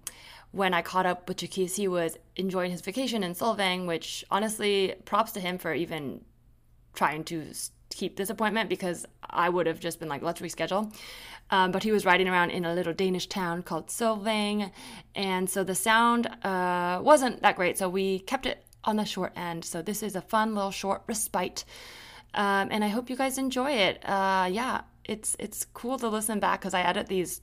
when 0.52 0.74
I 0.74 0.82
caught 0.82 1.06
up 1.06 1.28
with 1.28 1.38
Jacquis, 1.38 1.76
he 1.76 1.88
was 1.88 2.18
enjoying 2.36 2.72
his 2.72 2.82
vacation 2.82 3.24
in 3.24 3.34
Solvang, 3.34 3.86
which 3.86 4.24
honestly, 4.32 4.96
props 5.06 5.34
to 5.34 5.40
him 5.40 5.58
for 5.58 5.74
even 5.74 6.22
trying 6.98 7.24
to 7.24 7.46
keep 7.92 8.18
this 8.18 8.30
appointment 8.30 8.70
because 8.70 9.06
I 9.30 9.48
would 9.50 9.68
have 9.68 9.80
just 9.80 10.00
been 10.00 10.10
like, 10.10 10.22
let's 10.22 10.42
reschedule. 10.42 10.94
Um, 11.50 11.72
but 11.72 11.84
he 11.84 11.92
was 11.92 12.06
riding 12.06 12.28
around 12.28 12.50
in 12.50 12.66
a 12.66 12.74
little 12.74 12.94
Danish 12.94 13.28
town 13.28 13.64
called 13.64 13.88
Solvang, 13.88 14.72
and 15.16 15.50
so 15.50 15.64
the 15.64 15.76
sound 15.76 16.28
uh, 16.44 17.00
wasn't 17.02 17.42
that 17.42 17.56
great. 17.56 17.78
So 17.78 17.88
we 17.88 18.20
kept 18.20 18.46
it 18.46 18.66
on 18.84 18.98
the 18.98 19.06
short 19.06 19.32
end. 19.38 19.64
So 19.64 19.82
this 19.82 20.04
is 20.04 20.16
a 20.18 20.22
fun 20.22 20.56
little 20.56 20.72
short 20.72 21.04
respite, 21.08 21.64
um, 22.34 22.68
and 22.70 22.84
I 22.84 22.90
hope 22.90 23.10
you 23.10 23.16
guys 23.16 23.38
enjoy 23.38 23.72
it. 23.72 24.04
Uh, 24.04 24.50
yeah, 24.52 24.82
it's 25.06 25.38
it's 25.40 25.66
cool 25.74 25.98
to 26.00 26.10
listen 26.10 26.42
back 26.42 26.60
because 26.60 26.74
I 26.74 26.82
edit 26.82 27.08
these 27.08 27.40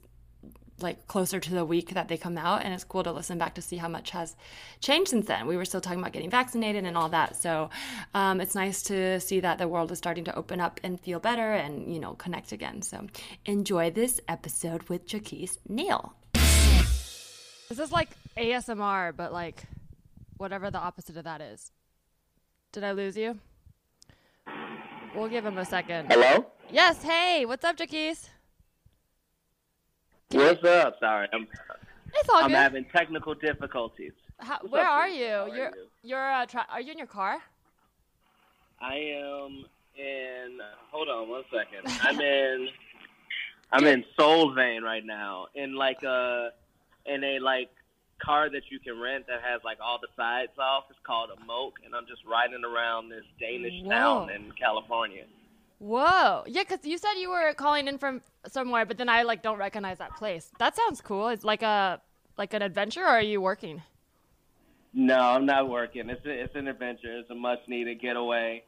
like 0.85 1.09
closer 1.09 1.41
to 1.41 1.51
the 1.51 1.65
week 1.65 1.95
that 1.95 2.07
they 2.07 2.17
come 2.17 2.39
out 2.39 2.63
and 2.63 2.73
it's 2.73 2.85
cool 2.85 3.03
to 3.03 3.11
listen 3.11 3.39
back 3.39 3.55
to 3.55 3.63
see 3.63 3.79
how 3.79 3.89
much 3.89 4.11
has 4.11 4.37
changed 4.81 5.11
since 5.11 5.27
then. 5.27 5.49
We 5.49 5.57
were 5.57 5.65
still 5.65 5.81
talking 5.81 5.99
about 5.99 6.13
getting 6.13 6.31
vaccinated 6.31 6.85
and 6.85 6.97
all 6.97 7.09
that 7.09 7.35
so 7.35 7.71
um, 8.15 8.41
it's 8.41 8.55
nice 8.55 8.83
to 8.85 9.19
see 9.19 9.41
that 9.41 9.59
the 9.59 9.67
world 9.67 9.91
is 9.91 9.99
starting 9.99 10.25
to 10.25 10.37
open 10.37 10.61
up 10.61 10.79
and 10.85 11.01
feel 11.01 11.19
better 11.19 11.53
and 11.55 11.93
you 11.93 11.99
know 11.99 12.13
connect 12.15 12.53
again. 12.53 12.83
So 12.83 13.07
enjoy 13.47 13.91
this 13.91 14.21
episode 14.29 14.85
with 14.85 15.07
Jacquis 15.09 15.59
Neal. 15.69 16.15
This 17.69 17.79
is 17.79 17.91
like 17.91 18.11
ASMR 18.37 19.17
but 19.17 19.33
like 19.33 19.65
whatever 20.37 20.71
the 20.71 20.79
opposite 20.79 21.17
of 21.17 21.25
that 21.25 21.41
is. 21.41 21.73
Did 22.73 22.85
I 22.85 22.93
lose 22.93 23.17
you? 23.17 23.39
We'll 25.15 25.29
give 25.29 25.47
him 25.47 25.59
a 25.59 25.65
second. 25.65 26.13
Hello? 26.13 26.47
Yes 26.71 27.03
hey 27.03 27.45
what's 27.47 27.65
up 27.65 27.77
Jacquis 27.77 28.29
What's 30.35 30.65
up? 30.65 30.99
Sorry, 30.99 31.29
I'm. 31.33 31.47
It's 32.13 32.29
all 32.29 32.43
I'm 32.43 32.49
good. 32.49 32.57
having 32.57 32.85
technical 32.87 33.35
difficulties. 33.35 34.13
How, 34.39 34.59
where 34.69 34.85
up, 34.85 34.93
are 34.93 35.09
you? 35.09 35.27
How 35.27 35.43
are 35.43 35.49
you're 35.49 35.67
you? 35.67 35.87
you're 36.03 36.33
uh, 36.33 36.47
tra- 36.47 36.67
are 36.71 36.81
you 36.81 36.91
in 36.91 36.99
your 36.99 37.07
car? 37.07 37.39
I 38.81 38.95
am 38.97 39.65
in. 39.97 40.59
Hold 40.91 41.09
on 41.09 41.29
one 41.29 41.45
second. 41.53 41.87
I'm 42.03 42.21
in. 42.21 42.69
I'm 43.71 43.87
in 43.87 44.05
Solvang 44.19 44.83
right 44.83 45.05
now, 45.07 45.47
in 45.55 45.75
like 45.75 46.03
a, 46.03 46.51
in 47.07 47.23
a 47.23 47.39
like 47.39 47.71
car 48.21 48.51
that 48.51 48.63
you 48.71 48.81
can 48.81 49.01
rent 49.01 49.27
that 49.29 49.41
has 49.43 49.61
like 49.65 49.79
all 49.81 50.01
the 50.01 50.09
sides 50.17 50.53
off. 50.59 50.85
It's 50.91 50.99
called 51.07 51.31
a 51.31 51.45
moke, 51.45 51.77
and 51.85 51.95
I'm 51.95 52.07
just 52.09 52.25
riding 52.25 52.65
around 52.65 53.09
this 53.09 53.25
Danish 53.39 53.83
Whoa. 53.85 53.91
town 53.91 54.31
in 54.31 54.53
California. 54.59 55.27
Whoa. 55.85 56.45
Yeah, 56.47 56.63
because 56.63 56.87
you 56.87 56.97
said 56.97 57.13
you 57.19 57.29
were 57.29 57.53
calling 57.53 57.89
in 57.89 57.99
from 57.99 58.23
somewhere, 58.47 58.87
but 58.87 58.97
then 58.97 59.11
I 59.11 59.23
like 59.23 59.43
don't 59.43 59.59
recognize 59.59 59.99
that 59.99 60.17
place. 60.17 60.51
That 60.59 60.75
sounds 60.75 61.03
cool. 61.03 61.29
It's 61.29 61.45
like 61.45 61.61
a 61.61 62.01
like 62.39 62.55
an 62.55 62.63
adventure, 62.63 63.03
or 63.03 63.09
are 63.09 63.21
you 63.21 63.43
working? 63.43 63.83
No, 64.95 65.19
I'm 65.19 65.45
not 65.45 65.69
working. 65.69 66.09
It's 66.09 66.25
a, 66.25 66.31
it's 66.31 66.55
an 66.55 66.69
adventure. 66.69 67.19
It's 67.19 67.29
a 67.29 67.35
much 67.35 67.59
needed 67.69 68.01
getaway. 68.01 68.65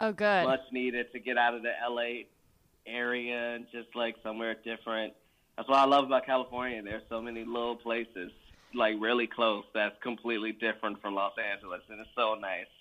Oh, 0.00 0.12
good. 0.12 0.44
Much 0.44 0.64
needed 0.72 1.12
to 1.12 1.18
get 1.20 1.36
out 1.36 1.54
of 1.54 1.60
the 1.62 1.72
LA 1.86 2.22
area 2.86 3.56
and 3.56 3.66
just 3.70 3.94
like 3.94 4.14
somewhere 4.22 4.56
different. 4.64 5.12
That's 5.58 5.68
what 5.68 5.76
I 5.76 5.84
love 5.84 6.04
about 6.04 6.24
California. 6.24 6.80
There's 6.82 7.02
so 7.10 7.20
many 7.20 7.44
little 7.44 7.76
places 7.76 8.30
like 8.74 8.94
really 8.98 9.26
close 9.26 9.64
that's 9.74 9.96
completely 10.02 10.52
different 10.52 11.02
from 11.02 11.14
Los 11.14 11.34
Angeles, 11.36 11.82
and 11.90 12.00
it's 12.00 12.08
so 12.16 12.36
nice. 12.40 12.72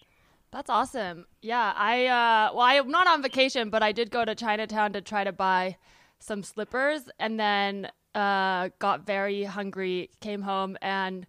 That's 0.51 0.69
awesome. 0.69 1.25
Yeah, 1.41 1.73
I 1.75 2.05
uh 2.05 2.53
well 2.53 2.61
I'm 2.63 2.89
not 2.89 3.07
on 3.07 3.21
vacation, 3.21 3.69
but 3.69 3.83
I 3.83 3.91
did 3.91 4.11
go 4.11 4.23
to 4.23 4.33
Chinatown 4.33 4.93
to 4.93 5.01
try 5.01 5.23
to 5.23 5.31
buy 5.31 5.77
some 6.19 6.41
slippers 6.43 7.09
and 7.19 7.39
then 7.39 7.89
uh 8.15 8.69
got 8.79 9.05
very 9.05 9.43
hungry, 9.43 10.09
came 10.21 10.41
home 10.41 10.77
and 10.81 11.27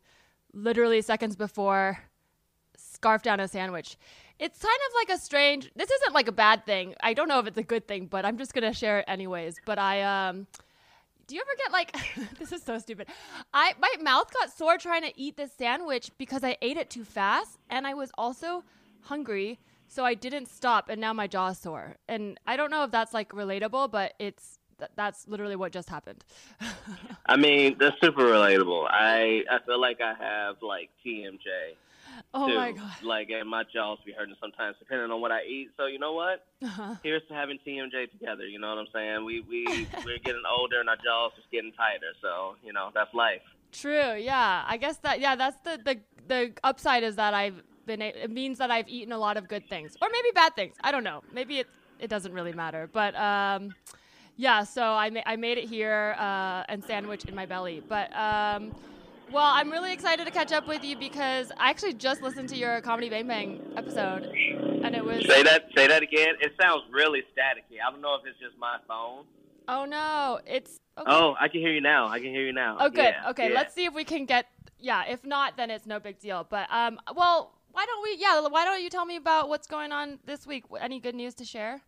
literally 0.53 1.03
seconds 1.03 1.37
before 1.37 1.99
scarfed 2.77 3.25
down 3.25 3.41
a 3.41 3.49
sandwich. 3.49 3.97
It's 4.39 4.61
kind 4.61 4.79
of 4.89 4.95
like 4.95 5.19
a 5.19 5.21
strange 5.21 5.71
this 5.75 5.91
isn't 5.91 6.15
like 6.15 6.29
a 6.29 6.33
bad 6.33 6.65
thing. 6.65 6.95
I 7.03 7.13
don't 7.13 7.29
know 7.29 7.41
if 7.41 7.47
it's 7.49 7.59
a 7.59 7.65
good 7.65 7.89
thing, 7.89 8.07
but 8.07 8.25
I'm 8.25 8.39
just 8.39 8.55
to 8.55 8.73
share 8.73 9.01
it 9.01 9.05
anyways. 9.09 9.57
But 9.67 9.81
I 9.81 10.03
um 10.03 10.47
do 11.27 11.35
you 11.35 11.43
ever 11.43 11.51
get 11.59 11.73
like 11.73 11.97
this 12.39 12.53
is 12.53 12.63
so 12.63 12.79
stupid. 12.79 13.09
I 13.53 13.75
my 13.81 13.93
mouth 14.01 14.33
got 14.33 14.57
sore 14.57 14.79
trying 14.79 15.03
to 15.03 15.13
eat 15.21 15.37
this 15.37 15.53
sandwich 15.53 16.13
because 16.19 16.45
I 16.45 16.57
ate 16.63 16.77
it 16.77 16.89
too 16.89 17.05
fast 17.05 17.59
and 17.69 17.85
I 17.85 17.95
was 17.95 18.13
also 18.17 18.63
hungry, 19.03 19.59
so 19.87 20.05
I 20.05 20.15
didn't 20.15 20.47
stop 20.47 20.89
and 20.89 21.01
now 21.01 21.13
my 21.13 21.27
jaw's 21.27 21.59
sore. 21.59 21.97
And 22.09 22.39
I 22.47 22.57
don't 22.57 22.71
know 22.71 22.85
if 22.85 22.91
that's 22.91 23.15
like 23.15 23.31
relatable, 23.31 23.91
but 23.91 24.15
it's 24.19 24.59
th- 24.79 24.91
that's 24.97 25.27
literally 25.29 25.57
what 25.57 25.73
just 25.73 25.89
happened. 25.89 26.25
I 27.27 27.37
mean, 27.37 27.77
that's 27.79 27.97
super 28.01 28.23
relatable. 28.23 28.87
I 28.89 29.43
I 29.51 29.59
feel 29.67 29.81
like 29.81 30.01
I 30.01 30.15
have 30.15 30.57
like 30.63 30.91
TMJ. 31.05 31.75
oh 32.35 32.49
too. 32.49 32.55
my 32.55 32.73
god. 32.73 33.03
Like, 33.03 33.31
and 33.31 33.49
my 33.49 33.65
jaws 33.73 33.99
be 34.05 34.13
hurting 34.13 34.35
sometimes, 34.41 34.77
depending 34.79 35.11
on 35.11 35.21
what 35.21 35.33
I 35.33 35.43
eat. 35.45 35.71
So 35.77 35.87
you 35.87 35.99
know 35.99 36.13
what? 36.13 36.45
Uh-huh. 36.63 36.97
Here's 37.03 37.23
to 37.29 37.35
having 37.35 37.59
TMJ 37.67 38.11
together. 38.11 38.47
You 38.47 38.59
know 38.59 38.69
what 38.69 38.79
I'm 38.79 38.87
saying? 38.93 39.25
We 39.25 39.41
we 39.41 39.67
we're 40.05 40.19
getting 40.19 40.43
older 40.51 40.81
and 40.81 40.89
our 40.89 40.97
jaws 40.97 41.33
just 41.37 41.51
getting 41.51 41.73
tighter. 41.73 42.13
So 42.21 42.57
you 42.65 42.73
know 42.73 42.91
that's 42.95 43.13
life. 43.15 43.43
True. 43.73 44.15
Yeah. 44.15 44.65
I 44.67 44.77
guess 44.77 44.97
that. 44.99 45.21
Yeah. 45.21 45.37
That's 45.37 45.57
the 45.63 45.81
the 45.85 46.01
the 46.27 46.53
upside 46.65 47.03
is 47.03 47.17
that 47.17 47.35
I've 47.35 47.63
been. 47.89 48.01
A- 48.01 48.15
it 48.25 48.31
means 48.31 48.59
that 48.59 48.71
I've 48.71 48.89
eaten 48.89 49.13
a 49.13 49.19
lot 49.19 49.37
of 49.37 49.49
good 49.49 49.69
things, 49.69 49.97
or 50.01 50.09
maybe 50.13 50.29
bad 50.33 50.55
things. 50.55 50.77
I 50.85 50.93
don't 50.93 51.03
know. 51.03 51.25
Maybe 51.33 51.59
it 51.59 51.67
it 51.99 52.09
doesn't 52.09 52.33
really 52.33 52.53
matter. 52.53 52.89
But 52.93 53.17
um, 53.17 53.75
yeah. 54.37 54.63
So 54.63 54.83
I 54.83 55.11
ma- 55.11 55.27
I 55.27 55.35
made 55.35 55.59
it 55.59 55.69
here 55.69 56.15
uh, 56.17 56.63
and 56.69 56.85
sandwich 56.85 57.25
in 57.25 57.35
my 57.35 57.47
belly. 57.47 57.83
But 57.89 58.15
um, 58.17 58.73
well, 59.33 59.51
I'm 59.53 59.71
really 59.71 59.93
excited 59.93 60.25
to 60.27 60.31
catch 60.31 60.53
up 60.53 60.69
with 60.69 60.85
you 60.85 60.97
because 60.97 61.51
I 61.59 61.71
actually 61.71 61.95
just 61.95 62.23
listened 62.23 62.49
to 62.51 62.57
your 62.57 62.81
comedy 62.81 63.11
Bang 63.11 63.27
Bang 63.27 63.61
episode, 63.77 64.25
and 64.25 64.95
it 64.95 65.05
was. 65.05 65.27
Say 65.27 65.43
that 65.43 65.65
say 65.77 65.89
that 65.89 66.03
again. 66.03 66.35
It 66.41 66.53
sounds 66.61 66.85
really 66.93 67.23
staticky. 67.37 67.79
I 67.85 67.91
don't 67.91 68.01
know 68.01 68.15
if 68.15 68.27
it's 68.27 68.39
just 68.39 68.57
my 68.59 68.77
phone. 68.87 69.25
Oh 69.67 69.85
no! 69.85 70.41
It's. 70.47 70.79
Okay. 70.97 71.11
Oh, 71.11 71.35
I 71.39 71.49
can 71.49 71.61
hear 71.61 71.73
you 71.73 71.81
now. 71.81 72.09
I 72.09 72.19
can 72.19 72.31
hear 72.31 72.45
you 72.45 72.53
now. 72.53 72.79
Oh, 72.81 72.89
good. 72.89 73.15
Yeah, 73.15 73.31
okay, 73.31 73.49
yeah. 73.51 73.55
let's 73.55 73.75
see 73.75 73.85
if 73.85 73.95
we 73.95 74.05
can 74.05 74.25
get. 74.25 74.47
Yeah, 74.81 75.05
if 75.05 75.25
not, 75.25 75.57
then 75.57 75.71
it's 75.71 75.87
no 75.87 76.01
big 76.01 76.21
deal. 76.21 76.47
But 76.49 76.73
um, 76.73 76.99
well, 77.15 77.58
why 77.73 77.87
don't 77.87 78.03
we? 78.03 78.17
Yeah, 78.19 78.47
why 78.49 78.65
don't 78.65 78.83
you 78.83 78.91
tell 78.91 79.05
me 79.05 79.17
about 79.17 79.49
what's 79.49 79.67
going 79.67 79.93
on 79.93 80.19
this 80.25 80.47
week? 80.47 80.65
Any 80.81 81.01
good 81.01 81.15
news 81.15 81.35
to 81.35 81.45
share? 81.45 81.83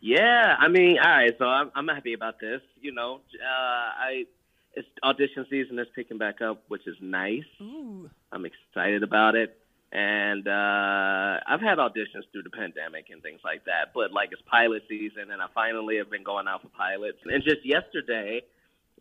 Yeah, 0.00 0.56
I 0.58 0.68
mean, 0.68 0.98
all 0.98 1.10
right. 1.10 1.34
So 1.38 1.44
I'm 1.44 1.70
I'm 1.74 1.88
happy 1.88 2.12
about 2.12 2.40
this. 2.40 2.60
You 2.80 2.92
know, 2.92 3.20
uh, 3.34 3.46
I 3.46 4.26
it's 4.74 4.88
audition 5.02 5.46
season 5.50 5.78
is 5.78 5.88
picking 5.94 6.18
back 6.18 6.40
up, 6.40 6.62
which 6.68 6.86
is 6.86 6.96
nice. 7.00 7.44
Ooh. 7.60 8.08
I'm 8.32 8.46
excited 8.46 9.02
about 9.02 9.34
it. 9.34 9.56
And 9.92 10.46
uh, 10.46 11.40
I've 11.46 11.60
had 11.60 11.78
auditions 11.78 12.22
through 12.30 12.44
the 12.44 12.50
pandemic 12.50 13.06
and 13.10 13.20
things 13.22 13.40
like 13.44 13.64
that, 13.64 13.92
but 13.92 14.12
like 14.12 14.30
it's 14.30 14.40
pilot 14.42 14.84
season, 14.88 15.32
and 15.32 15.42
I 15.42 15.46
finally 15.52 15.96
have 15.96 16.08
been 16.08 16.22
going 16.22 16.46
out 16.46 16.62
for 16.62 16.68
pilots. 16.68 17.18
And 17.24 17.42
just 17.42 17.66
yesterday, 17.66 18.42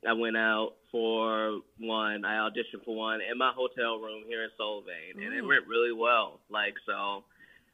I 0.08 0.14
went 0.14 0.38
out 0.38 0.74
for 0.92 1.60
one. 1.80 2.24
I 2.26 2.36
auditioned 2.50 2.86
for 2.86 2.96
one 2.96 3.20
in 3.22 3.38
my 3.38 3.52
hotel 3.56 4.00
room 4.00 4.24
here 4.28 4.44
in 4.44 4.50
Solvang, 4.60 5.14
and 5.16 5.34
it 5.34 5.42
went 5.46 5.68
really 5.68 5.92
well. 5.92 6.40
Like 6.50 6.76
so, 6.86 7.24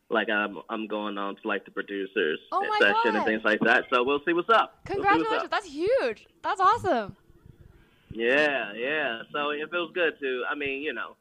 like 0.09 0.29
I'm 0.29 0.57
I'm 0.69 0.87
going 0.87 1.17
on 1.17 1.35
to 1.35 1.47
like 1.47 1.65
the 1.65 1.71
producers 1.71 2.39
Oh 2.51 2.61
session 2.79 2.91
God. 2.93 3.15
and 3.15 3.25
things 3.25 3.41
like 3.43 3.59
that. 3.61 3.85
So 3.93 4.03
we'll 4.03 4.21
see 4.25 4.33
what's 4.33 4.49
up. 4.49 4.75
We'll 4.89 4.97
what's 4.97 5.11
Congratulations! 5.11 5.43
up. 5.45 5.51
That's 5.51 5.67
huge. 5.67 6.25
That's 6.43 6.59
awesome. 6.59 7.15
Yeah, 8.11 8.73
yeah. 8.73 9.21
So 9.31 9.49
it 9.51 9.69
feels 9.69 9.91
good 9.93 10.13
to. 10.21 10.43
I 10.49 10.55
mean, 10.55 10.81
you 10.81 10.93
know, 10.93 11.15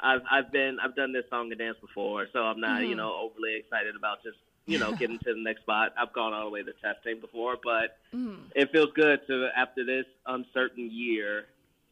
I've 0.00 0.20
I've 0.30 0.52
been 0.52 0.78
I've 0.82 0.94
done 0.94 1.12
this 1.12 1.24
song 1.30 1.50
and 1.50 1.58
dance 1.58 1.78
before, 1.80 2.26
so 2.32 2.40
I'm 2.40 2.60
not 2.60 2.84
you 2.84 2.94
Mhm. 2.94 2.98
know 2.98 3.14
overly 3.14 3.56
excited 3.56 3.96
about 3.96 4.22
just 4.22 4.36
you 4.66 4.78
know 4.78 4.92
getting 4.92 5.18
to 5.20 5.34
the 5.34 5.40
next 5.40 5.60
spot. 5.62 5.92
I've 5.98 6.12
gone 6.12 6.32
all 6.34 6.44
the 6.44 6.50
way 6.50 6.62
to 6.62 6.72
testing 6.82 7.20
before, 7.20 7.56
but 7.62 7.98
Mm. 8.14 8.50
it 8.54 8.70
feels 8.72 8.88
good 8.94 9.20
to 9.26 9.48
after 9.56 9.84
this 9.84 10.06
uncertain 10.26 10.88
year 10.90 11.46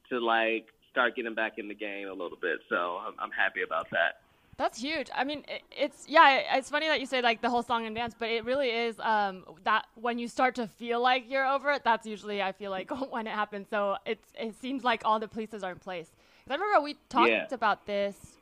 to 0.08 0.18
like 0.20 0.66
start 0.90 1.16
getting 1.16 1.34
back 1.34 1.58
in 1.58 1.68
the 1.68 1.74
game 1.74 2.08
a 2.08 2.12
little 2.12 2.38
bit. 2.40 2.60
So 2.68 2.98
I'm, 3.04 3.14
I'm 3.18 3.30
happy 3.30 3.62
about 3.62 3.90
that. 3.90 4.20
That's 4.56 4.80
huge. 4.80 5.08
I 5.12 5.24
mean, 5.24 5.44
it, 5.48 5.62
it's 5.72 6.06
yeah. 6.08 6.56
It's 6.56 6.70
funny 6.70 6.86
that 6.86 7.00
you 7.00 7.06
say 7.06 7.20
like 7.20 7.42
the 7.42 7.50
whole 7.50 7.64
song 7.64 7.86
and 7.86 7.94
dance, 7.96 8.14
but 8.16 8.28
it 8.30 8.44
really 8.44 8.70
is 8.70 8.98
um, 9.00 9.44
that 9.64 9.86
when 9.96 10.18
you 10.20 10.28
start 10.28 10.54
to 10.56 10.68
feel 10.68 11.00
like 11.02 11.24
you're 11.28 11.44
over 11.46 11.72
it, 11.72 11.82
that's 11.84 12.06
usually 12.06 12.40
I 12.40 12.52
feel 12.52 12.70
like 12.70 12.88
when 13.10 13.26
it 13.26 13.32
happens. 13.32 13.68
So 13.68 13.96
it's 14.06 14.28
it 14.38 14.54
seems 14.54 14.84
like 14.84 15.02
all 15.04 15.18
the 15.18 15.26
pieces 15.28 15.62
are 15.64 15.72
in 15.72 15.78
place. 15.80 16.12
'Cause 16.46 16.52
I 16.52 16.54
remember 16.54 16.80
we 16.82 16.94
talked 17.08 17.30
Yeah. 17.30 17.46
about 17.50 17.86
this. 17.86 18.38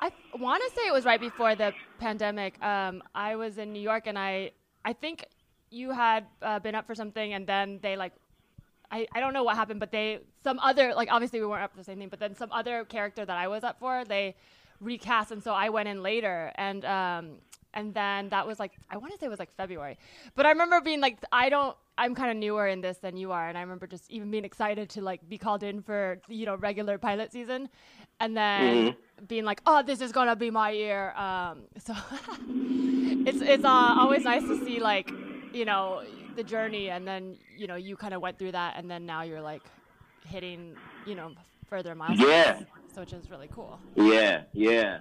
I 0.00 0.10
want 0.38 0.62
to 0.62 0.70
say 0.74 0.86
it 0.86 0.92
was 0.92 1.04
right 1.04 1.20
before 1.20 1.54
the 1.54 1.72
pandemic. 1.98 2.60
Um, 2.62 3.02
I 3.14 3.36
was 3.36 3.58
in 3.58 3.72
New 3.72 3.80
York, 3.80 4.06
and 4.06 4.18
I 4.18 4.52
I 4.84 4.92
think 4.94 5.24
you 5.70 5.90
had 5.90 6.26
uh, 6.42 6.58
been 6.58 6.74
up 6.74 6.86
for 6.86 6.94
something, 6.94 7.34
and 7.34 7.46
then 7.46 7.78
they 7.82 7.96
like 7.96 8.12
I, 8.90 9.06
I 9.14 9.20
don't 9.20 9.32
know 9.32 9.44
what 9.44 9.56
happened, 9.56 9.80
but 9.80 9.92
they 9.92 10.20
some 10.42 10.58
other 10.58 10.94
like 10.94 11.08
obviously 11.10 11.40
we 11.40 11.46
weren't 11.46 11.62
up 11.62 11.72
for 11.72 11.78
the 11.78 11.84
same 11.84 11.98
thing, 11.98 12.08
but 12.08 12.18
then 12.18 12.34
some 12.34 12.50
other 12.50 12.84
character 12.84 13.24
that 13.24 13.36
I 13.36 13.48
was 13.48 13.62
up 13.62 13.78
for, 13.78 14.04
they 14.04 14.36
recast, 14.80 15.30
and 15.30 15.42
so 15.42 15.52
I 15.52 15.68
went 15.68 15.88
in 15.88 16.02
later, 16.02 16.52
and 16.56 16.84
um 16.84 17.32
and 17.74 17.94
then 17.94 18.30
that 18.30 18.46
was 18.46 18.58
like 18.58 18.72
I 18.90 18.96
want 18.96 19.12
to 19.12 19.18
say 19.18 19.26
it 19.26 19.30
was 19.30 19.38
like 19.38 19.54
February, 19.56 19.98
but 20.34 20.46
I 20.46 20.50
remember 20.50 20.80
being 20.80 21.00
like 21.00 21.18
I 21.30 21.50
don't 21.50 21.76
I'm 22.00 22.14
kind 22.14 22.30
of 22.30 22.36
newer 22.36 22.66
in 22.66 22.80
this 22.80 22.96
than 22.98 23.14
you 23.22 23.30
are, 23.30 23.46
and 23.48 23.56
I 23.58 23.60
remember 23.60 23.86
just 23.86 24.10
even 24.10 24.30
being 24.30 24.46
excited 24.46 24.88
to 24.94 25.02
like 25.02 25.20
be 25.28 25.38
called 25.44 25.62
in 25.62 25.82
for 25.82 26.18
you 26.28 26.46
know 26.46 26.56
regular 26.56 26.96
pilot 26.98 27.30
season, 27.30 27.68
and 28.20 28.34
then 28.36 28.96
being 29.28 29.44
like 29.44 29.60
oh 29.66 29.82
this 29.82 30.00
is 30.00 30.10
gonna 30.10 30.34
be 30.34 30.50
my 30.50 30.70
year, 30.70 31.12
um 31.12 31.56
so 31.86 31.94
it's 33.26 33.40
it's 33.42 33.64
uh, 33.64 33.94
always 34.02 34.24
nice 34.24 34.44
to 34.44 34.56
see 34.56 34.80
like 34.80 35.14
you 35.52 35.64
know 35.64 36.02
the 36.36 36.44
journey 36.54 36.88
and 36.90 37.06
then 37.06 37.36
you 37.60 37.66
know 37.66 37.76
you 37.76 37.96
kind 37.96 38.14
of 38.14 38.22
went 38.22 38.38
through 38.38 38.52
that 38.52 38.74
and 38.78 38.90
then 38.90 39.04
now 39.04 39.22
you're 39.22 39.42
like 39.42 39.62
hitting 40.24 40.76
you 41.04 41.14
know 41.14 41.28
further 41.68 41.94
milestones 41.94 42.28
Yeah. 42.30 42.60
so 42.94 43.00
which 43.02 43.12
is 43.12 43.30
really 43.30 43.48
cool 43.52 43.78
Yeah, 43.96 44.44
yeah. 44.54 45.00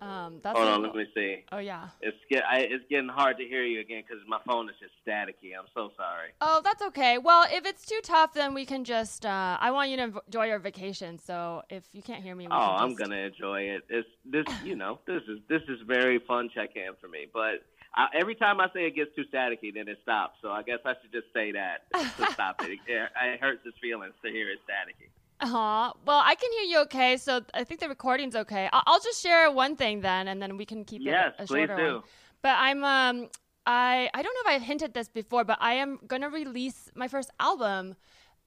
Um 0.00 0.40
that's 0.42 0.56
Hold 0.58 0.68
on, 0.68 0.80
cool. 0.82 0.86
let 0.88 0.94
me 0.96 1.06
see. 1.14 1.44
oh 1.52 1.58
yeah 1.58 1.88
It's 2.02 2.16
get 2.30 2.44
I, 2.44 2.58
it's 2.60 2.84
getting 2.90 3.08
hard 3.08 3.38
to 3.38 3.44
hear 3.44 3.64
you 3.64 3.80
again 3.80 4.02
because 4.06 4.22
my 4.28 4.38
phone 4.46 4.68
is 4.68 4.76
just 4.80 4.92
staticky. 5.06 5.56
I'm 5.58 5.66
so 5.74 5.90
sorry. 5.96 6.30
oh 6.40 6.60
that's 6.62 6.82
okay 6.82 7.18
well 7.18 7.46
if 7.50 7.64
it's 7.64 7.86
too 7.86 8.00
tough 8.02 8.34
then 8.34 8.52
we 8.54 8.64
can 8.66 8.84
just 8.84 9.24
uh 9.24 9.56
i 9.60 9.70
want 9.70 9.90
you 9.90 9.96
to 9.96 10.12
enjoy 10.26 10.46
your 10.46 10.58
vacation 10.58 11.18
so 11.18 11.62
if 11.70 11.84
you 11.92 12.02
can't 12.02 12.22
hear 12.22 12.34
me 12.34 12.46
Oh, 12.46 12.50
can 12.50 12.84
I'm 12.84 12.94
gonna 12.94 13.16
enjoy 13.16 13.60
it. 13.62 13.82
It's 13.88 14.08
this, 14.24 14.44
you 14.64 14.76
know, 14.76 14.98
this 15.06 15.22
is 15.28 15.38
this 15.48 15.62
is 15.68 15.78
very 15.86 16.18
fun 16.20 16.48
check 16.54 16.70
in 16.76 16.92
for 17.00 17.08
me. 17.08 17.26
But 17.32 17.64
I, 17.94 18.06
every 18.14 18.34
time 18.34 18.60
I 18.60 18.66
say 18.74 18.86
it 18.86 18.94
gets 18.94 19.10
too 19.16 19.24
staticky, 19.32 19.74
then 19.74 19.88
it 19.88 19.98
stops. 20.02 20.34
So 20.42 20.50
I 20.50 20.62
guess 20.62 20.78
I 20.84 20.92
should 21.00 21.10
just 21.12 21.26
say 21.34 21.52
that 21.52 21.90
to 21.92 22.32
stop 22.32 22.62
it. 22.62 22.78
It, 22.86 23.08
it 23.22 23.40
hurts 23.40 23.64
his 23.64 23.74
feelings 23.82 24.14
to 24.24 24.30
hear 24.30 24.48
it 24.50 24.58
staticky. 24.68 25.08
Uh-huh. 25.40 25.92
Well, 26.06 26.22
I 26.24 26.34
can 26.34 26.50
hear 26.52 26.62
you 26.62 26.78
okay, 26.82 27.16
so 27.18 27.42
I 27.52 27.64
think 27.64 27.80
the 27.80 27.88
recording's 27.88 28.34
okay. 28.36 28.68
I- 28.72 28.82
I'll 28.86 29.00
just 29.00 29.22
share 29.22 29.50
one 29.50 29.76
thing 29.76 30.00
then, 30.00 30.28
and 30.28 30.40
then 30.40 30.56
we 30.56 30.64
can 30.64 30.84
keep 30.84 31.02
Yes, 31.02 31.34
it 31.38 31.42
a 31.42 31.46
please 31.46 31.68
shorter 31.68 31.76
do. 31.76 31.94
one. 31.96 32.02
But 32.42 32.56
I'm 32.58 32.84
um 32.84 33.28
I 33.66 34.08
I 34.14 34.22
don't 34.22 34.34
know 34.34 34.50
if 34.52 34.60
I 34.62 34.64
hinted 34.64 34.94
this 34.94 35.08
before, 35.08 35.44
but 35.44 35.58
I 35.60 35.74
am 35.74 35.98
gonna 36.06 36.30
release 36.30 36.90
my 36.94 37.08
first 37.08 37.30
album. 37.38 37.96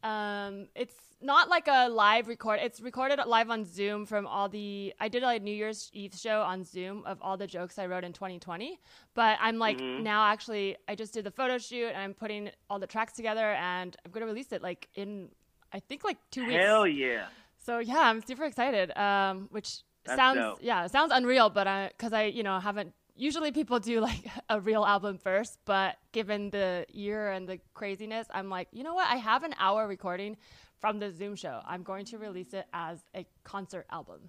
Um, 0.02 0.70
it's 0.76 0.96
not 1.22 1.50
like 1.50 1.68
a 1.68 1.90
live 1.90 2.28
record. 2.30 2.60
It's 2.64 2.80
recorded 2.80 3.20
live 3.28 3.50
on 3.50 3.66
Zoom 3.66 4.06
from 4.06 4.26
all 4.26 4.48
the. 4.48 4.94
I 5.00 5.10
did 5.10 5.22
a 5.22 5.38
New 5.40 5.54
Year's 5.54 5.90
Eve 5.94 6.14
show 6.16 6.42
on 6.42 6.64
Zoom 6.64 7.04
of 7.06 7.18
all 7.22 7.36
the 7.36 7.48
jokes 7.48 7.78
I 7.78 7.86
wrote 7.88 8.06
in 8.06 8.14
2020. 8.14 8.80
But 9.14 9.38
I'm 9.42 9.58
like 9.58 9.78
Mhm. 9.80 10.02
now 10.04 10.24
actually, 10.28 10.78
I 10.88 10.96
just 10.96 11.14
did 11.14 11.26
the 11.26 11.32
photo 11.32 11.58
shoot 11.58 11.88
and 11.90 11.98
I'm 11.98 12.14
putting 12.14 12.50
all 12.70 12.80
the 12.80 12.88
tracks 12.88 13.12
together 13.14 13.52
and 13.54 13.96
I'm 14.06 14.12
gonna 14.12 14.26
release 14.28 14.54
it 14.54 14.62
like 14.64 14.88
in 14.96 15.30
I 15.74 15.80
think 15.80 16.04
like 16.04 16.18
two 16.32 16.46
weeks. 16.46 16.64
Hell 16.64 16.88
yeah! 16.88 17.28
So 17.66 17.80
yeah, 17.80 18.00
I'm 18.00 18.22
super 18.22 18.46
excited. 18.46 18.96
Um, 18.98 19.48
which 19.52 19.82
That's 20.06 20.18
sounds 20.18 20.38
dope. 20.38 20.60
yeah 20.62 20.88
sounds 20.88 21.12
unreal, 21.14 21.50
but 21.50 21.68
I 21.68 21.90
because 21.90 22.14
I 22.14 22.26
you 22.26 22.44
know 22.44 22.60
haven't 22.60 22.94
usually 23.16 23.52
people 23.52 23.80
do 23.80 24.00
like 24.10 24.26
a 24.50 24.60
real 24.60 24.86
album 24.86 25.18
first, 25.18 25.60
but 25.66 25.98
given 26.12 26.50
the 26.50 26.86
year 26.92 27.32
and 27.32 27.48
the 27.48 27.60
craziness, 27.74 28.28
I'm 28.34 28.50
like 28.50 28.68
you 28.72 28.84
know 28.84 28.94
what 28.94 29.08
I 29.12 29.18
have 29.18 29.44
an 29.44 29.54
hour 29.60 29.88
recording 29.88 30.38
from 30.80 31.00
the 31.00 31.12
Zoom 31.12 31.36
show. 31.36 31.62
I'm 31.68 31.84
going 31.84 32.06
to 32.06 32.18
release 32.18 32.54
it 32.54 32.66
as 32.74 33.00
a 33.16 33.26
concert 33.44 33.86
album. 33.92 34.22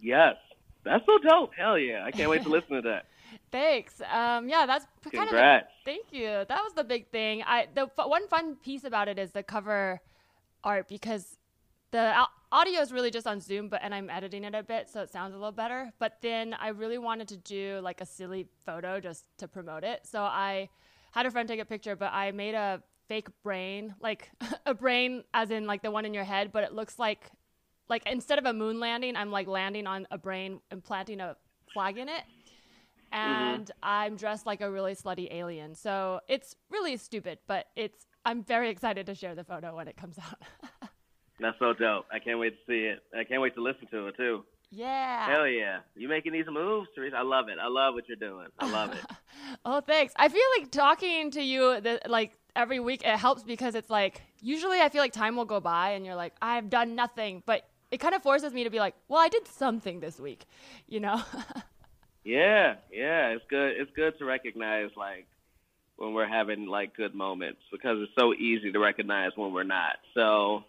Yes, 0.00 0.36
that's 0.84 1.04
so 1.06 1.18
dope. 1.18 1.50
Hell 1.56 1.78
yeah! 1.78 2.04
I 2.04 2.10
can't 2.10 2.30
wait 2.30 2.42
to 2.42 2.48
listen 2.48 2.76
to 2.76 2.82
that. 2.82 3.06
Thanks. 3.50 4.00
Um, 4.12 4.48
yeah, 4.48 4.66
that's 4.66 4.86
p- 5.02 5.10
kind 5.10 5.24
of. 5.24 5.30
Congrats. 5.30 5.66
thank 5.84 6.06
you. 6.12 6.26
That 6.48 6.60
was 6.62 6.74
the 6.74 6.84
big 6.84 7.08
thing. 7.08 7.42
I 7.46 7.66
the 7.74 7.82
f- 7.82 8.06
one 8.06 8.28
fun 8.28 8.56
piece 8.56 8.84
about 8.84 9.08
it 9.08 9.18
is 9.18 9.30
the 9.32 9.42
cover 9.42 10.00
art 10.64 10.88
because 10.88 11.38
the 11.90 12.26
audio 12.50 12.80
is 12.80 12.90
really 12.92 13.10
just 13.10 13.26
on 13.26 13.40
Zoom, 13.40 13.68
but 13.68 13.80
and 13.82 13.94
I'm 13.94 14.08
editing 14.10 14.44
it 14.44 14.54
a 14.54 14.62
bit 14.62 14.88
so 14.88 15.02
it 15.02 15.10
sounds 15.10 15.34
a 15.34 15.36
little 15.36 15.52
better. 15.52 15.92
But 15.98 16.18
then 16.22 16.54
I 16.54 16.68
really 16.68 16.98
wanted 16.98 17.28
to 17.28 17.36
do 17.36 17.80
like 17.82 18.00
a 18.00 18.06
silly 18.06 18.46
photo 18.64 18.98
just 19.00 19.24
to 19.38 19.48
promote 19.48 19.84
it. 19.84 20.06
So 20.06 20.22
I 20.22 20.68
had 21.12 21.26
a 21.26 21.30
friend 21.30 21.48
take 21.48 21.60
a 21.60 21.64
picture, 21.64 21.94
but 21.94 22.12
I 22.12 22.30
made 22.32 22.54
a 22.54 22.82
fake 23.08 23.28
brain, 23.42 23.94
like 24.00 24.30
a 24.66 24.74
brain 24.74 25.24
as 25.34 25.50
in 25.50 25.66
like 25.66 25.82
the 25.82 25.90
one 25.90 26.04
in 26.04 26.14
your 26.14 26.24
head, 26.24 26.50
but 26.52 26.64
it 26.64 26.72
looks 26.72 26.98
like 26.98 27.30
like 27.88 28.02
instead 28.06 28.38
of 28.38 28.46
a 28.46 28.52
moon 28.52 28.80
landing, 28.80 29.16
I'm 29.16 29.30
like 29.30 29.46
landing 29.46 29.86
on 29.86 30.06
a 30.10 30.16
brain 30.16 30.60
and 30.70 30.82
planting 30.82 31.20
a 31.20 31.36
flag 31.72 31.98
in 31.98 32.08
it. 32.08 32.22
Mm-hmm. 33.12 33.18
And 33.18 33.70
I'm 33.82 34.16
dressed 34.16 34.46
like 34.46 34.62
a 34.62 34.70
really 34.70 34.94
slutty 34.94 35.28
alien. 35.30 35.74
So 35.74 36.20
it's 36.28 36.56
really 36.70 36.96
stupid, 36.96 37.38
but 37.46 37.66
it's 37.76 38.06
I'm 38.24 38.42
very 38.44 38.70
excited 38.70 39.06
to 39.06 39.14
share 39.14 39.34
the 39.34 39.44
photo 39.44 39.74
when 39.76 39.88
it 39.88 39.96
comes 39.96 40.18
out. 40.18 40.40
That's 41.40 41.58
so 41.58 41.72
dope. 41.72 42.06
I 42.12 42.18
can't 42.20 42.38
wait 42.38 42.50
to 42.50 42.58
see 42.66 42.84
it. 42.86 43.00
I 43.18 43.24
can't 43.24 43.42
wait 43.42 43.54
to 43.56 43.62
listen 43.62 43.88
to 43.90 44.06
it 44.08 44.16
too. 44.16 44.44
yeah. 44.70 45.26
Hell 45.28 45.46
yeah! 45.48 45.78
You 45.96 46.08
making 46.08 46.32
these 46.32 46.46
moves, 46.50 46.88
Teresa? 46.94 47.16
I 47.16 47.22
love 47.22 47.48
it. 47.48 47.58
I 47.60 47.66
love 47.68 47.94
what 47.94 48.04
you're 48.08 48.16
doing. 48.16 48.46
I 48.58 48.70
love 48.70 48.92
it. 48.92 49.00
Oh, 49.64 49.80
thanks. 49.80 50.12
I 50.16 50.28
feel 50.28 50.42
like 50.58 50.70
talking 50.70 51.30
to 51.32 51.42
you 51.42 51.80
the, 51.80 52.00
like 52.06 52.32
every 52.54 52.78
week 52.80 53.02
it 53.04 53.16
helps 53.18 53.42
because 53.42 53.74
it's 53.74 53.90
like 53.90 54.22
usually 54.40 54.80
I 54.80 54.88
feel 54.88 55.00
like 55.02 55.12
time 55.12 55.36
will 55.36 55.44
go 55.44 55.58
by 55.60 55.90
and 55.90 56.06
you're 56.06 56.14
like 56.14 56.34
I've 56.40 56.70
done 56.70 56.94
nothing, 56.94 57.42
but 57.44 57.66
it 57.90 57.98
kind 57.98 58.14
of 58.14 58.22
forces 58.22 58.52
me 58.52 58.64
to 58.64 58.70
be 58.70 58.78
like, 58.78 58.94
well, 59.08 59.20
I 59.20 59.28
did 59.28 59.46
something 59.48 60.00
this 60.00 60.18
week, 60.20 60.44
you 60.88 61.00
know? 61.00 61.20
Yeah, 62.24 62.76
yeah, 62.92 63.30
it's 63.30 63.44
good. 63.50 63.72
It's 63.80 63.90
good 63.96 64.16
to 64.18 64.24
recognize 64.24 64.90
like 64.96 65.26
when 66.02 66.14
we're 66.14 66.26
having 66.26 66.66
like 66.66 66.96
good 66.96 67.14
moments 67.14 67.60
because 67.70 67.98
it's 68.00 68.12
so 68.18 68.34
easy 68.34 68.72
to 68.72 68.78
recognize 68.80 69.30
when 69.36 69.52
we're 69.52 69.62
not. 69.62 69.98
So, 70.14 70.64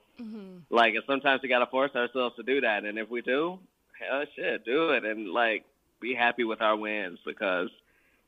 like, 0.70 0.94
sometimes 1.08 1.42
we 1.42 1.50
gotta 1.50 1.66
force 1.66 1.90
ourselves 1.96 2.36
to 2.36 2.44
do 2.44 2.62
that, 2.62 2.86
and 2.86 3.00
if 3.00 3.10
we 3.10 3.22
do, 3.22 3.58
hell, 4.00 4.24
shit, 4.36 4.64
do 4.64 4.92
it, 4.92 5.04
and 5.04 5.30
like 5.32 5.66
be 6.00 6.14
happy 6.14 6.44
with 6.44 6.62
our 6.62 6.78
wins 6.78 7.18
because 7.26 7.70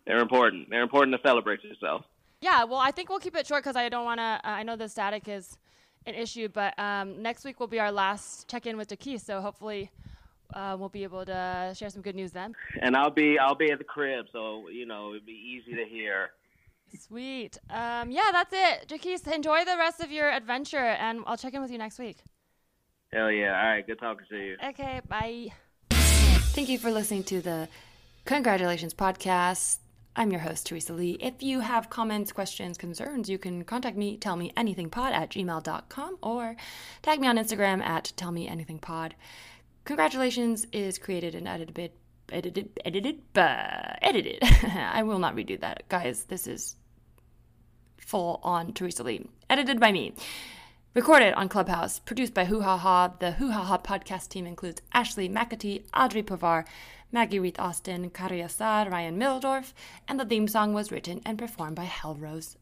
they're 0.07 0.19
important. 0.19 0.69
They're 0.71 0.81
important 0.81 1.15
to 1.15 1.21
celebrate 1.27 1.63
yourself. 1.63 2.03
yeah. 2.41 2.63
Well, 2.63 2.79
I 2.79 2.89
think 2.89 3.09
we'll 3.09 3.19
keep 3.19 3.35
it 3.35 3.45
short 3.45 3.63
because 3.63 3.75
I 3.75 3.88
don't 3.88 4.05
want 4.05 4.19
to. 4.19 4.24
Uh, 4.24 4.39
I 4.43 4.63
know 4.63 4.75
the 4.75 4.89
static 4.89 5.27
is 5.27 5.59
an 6.07 6.15
issue, 6.15 6.50
but 6.50 6.77
um, 6.79 7.21
next 7.21 7.45
week 7.45 7.59
will 7.59 7.67
be 7.67 7.79
our 7.79 7.91
last 7.91 8.47
check 8.47 8.65
in 8.65 8.77
with 8.77 8.88
Taki, 8.88 9.19
so 9.19 9.41
hopefully 9.41 9.91
uh, 10.55 10.75
we'll 10.79 10.89
be 10.89 11.03
able 11.03 11.24
to 11.25 11.74
share 11.75 11.91
some 11.91 12.01
good 12.01 12.15
news 12.15 12.31
then. 12.31 12.55
And 12.81 12.95
I'll 12.97 13.12
be 13.12 13.38
I'll 13.38 13.53
be 13.55 13.69
at 13.71 13.77
the 13.77 13.83
crib, 13.83 14.25
so 14.31 14.69
you 14.69 14.88
know 14.88 15.12
it'd 15.12 15.27
be 15.27 15.33
easy 15.33 15.75
to 15.75 15.85
hear. 15.85 16.31
Sweet. 16.97 17.57
Um, 17.69 18.11
yeah, 18.11 18.29
that's 18.31 18.53
it. 18.53 18.87
Jacquis, 18.87 19.27
enjoy 19.31 19.65
the 19.65 19.77
rest 19.77 20.01
of 20.01 20.11
your 20.11 20.29
adventure, 20.31 20.77
and 20.77 21.21
I'll 21.25 21.37
check 21.37 21.53
in 21.53 21.61
with 21.61 21.71
you 21.71 21.77
next 21.77 21.99
week. 21.99 22.23
Hell 23.11 23.31
yeah! 23.31 23.59
All 23.59 23.69
right, 23.69 23.85
good 23.85 23.99
talking 23.99 24.25
to 24.29 24.37
you. 24.37 24.57
Okay, 24.63 25.01
bye. 25.07 25.48
Thank 25.91 26.69
you 26.69 26.77
for 26.77 26.91
listening 26.91 27.24
to 27.25 27.41
the 27.41 27.67
Congratulations 28.25 28.93
podcast. 28.93 29.77
I'm 30.15 30.31
your 30.31 30.39
host, 30.39 30.67
Teresa 30.67 30.93
Lee. 30.93 31.17
If 31.19 31.43
you 31.43 31.59
have 31.59 31.89
comments, 31.89 32.31
questions, 32.31 32.77
concerns, 32.77 33.29
you 33.29 33.37
can 33.37 33.65
contact 33.65 33.98
me, 33.98 34.15
tell 34.17 34.37
me 34.37 34.51
anythingpod 34.55 35.11
at 35.11 35.29
gmail.com 35.31 36.17
or 36.24 36.55
tag 37.01 37.19
me 37.19 37.27
on 37.27 37.37
Instagram 37.37 37.81
at 37.83 38.13
tell 38.15 38.31
me 38.31 38.48
anythingpod. 38.48 39.11
Congratulations 39.83 40.65
is 40.71 40.98
created 40.98 41.35
and 41.35 41.48
edited, 41.48 41.91
edited, 42.31 42.70
edited, 42.83 43.22
uh, 43.35 43.94
edited. 44.01 44.40
I 44.44 45.03
will 45.03 45.20
not 45.20 45.35
redo 45.35 45.59
that. 45.59 45.83
Guys, 45.90 46.25
this 46.25 46.48
is 46.48 46.75
full 47.98 48.40
on 48.44 48.74
Teresa 48.74 49.03
Lee. 49.03 49.29
Edited 49.50 49.79
by 49.79 49.92
me. 49.92 50.14
Recorded 50.94 51.33
on 51.33 51.50
Clubhouse, 51.50 52.00
produced 52.00 52.33
by 52.33 52.46
Hoo 52.46 52.61
Ha 52.61 52.77
Ha. 52.77 53.14
The 53.20 53.33
Hoo 53.33 53.51
Ha 53.51 53.64
Ha 53.64 53.77
podcast 53.79 54.29
team 54.29 54.46
includes 54.48 54.81
Ashley 54.94 55.27
McAtee, 55.27 55.83
Audrey 55.94 56.24
Pavar, 56.24 56.66
Maggie 57.11 57.40
Reith 57.40 57.59
Austin, 57.59 58.09
Karia 58.09 58.50
Saad, 58.50 58.90
Ryan 58.90 59.20
Mildorf, 59.20 59.74
and 60.07 60.20
the 60.20 60.25
theme 60.25 60.48
song 60.48 60.74
was 60.74 60.92
written 60.92 61.22
and 61.25 61.38
performed 61.38 61.75
by 61.75 61.83
Hell 61.83 62.16
Rose. 62.16 62.57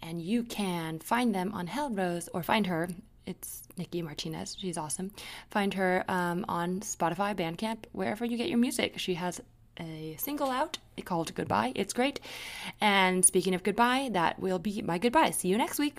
And 0.00 0.22
you 0.22 0.44
can 0.44 0.98
find 1.00 1.34
them 1.34 1.52
on 1.52 1.66
Hell 1.66 1.90
Rose, 1.90 2.28
or 2.32 2.42
find 2.42 2.66
her. 2.66 2.90
It's 3.26 3.62
Nikki 3.76 4.02
Martinez. 4.02 4.56
She's 4.58 4.78
awesome. 4.78 5.10
Find 5.50 5.74
her 5.74 6.04
um, 6.08 6.44
on 6.48 6.80
Spotify, 6.80 7.34
Bandcamp, 7.34 7.84
wherever 7.92 8.24
you 8.24 8.36
get 8.36 8.48
your 8.48 8.58
music. 8.58 8.98
She 8.98 9.14
has 9.14 9.40
a 9.80 10.16
single 10.18 10.50
out 10.50 10.78
called 11.04 11.34
Goodbye. 11.34 11.72
It's 11.74 11.92
great. 11.92 12.20
And 12.80 13.24
speaking 13.24 13.54
of 13.54 13.62
goodbye, 13.62 14.10
that 14.12 14.38
will 14.38 14.58
be 14.58 14.82
my 14.82 14.98
goodbye. 14.98 15.30
See 15.30 15.48
you 15.48 15.58
next 15.58 15.78
week. 15.78 15.98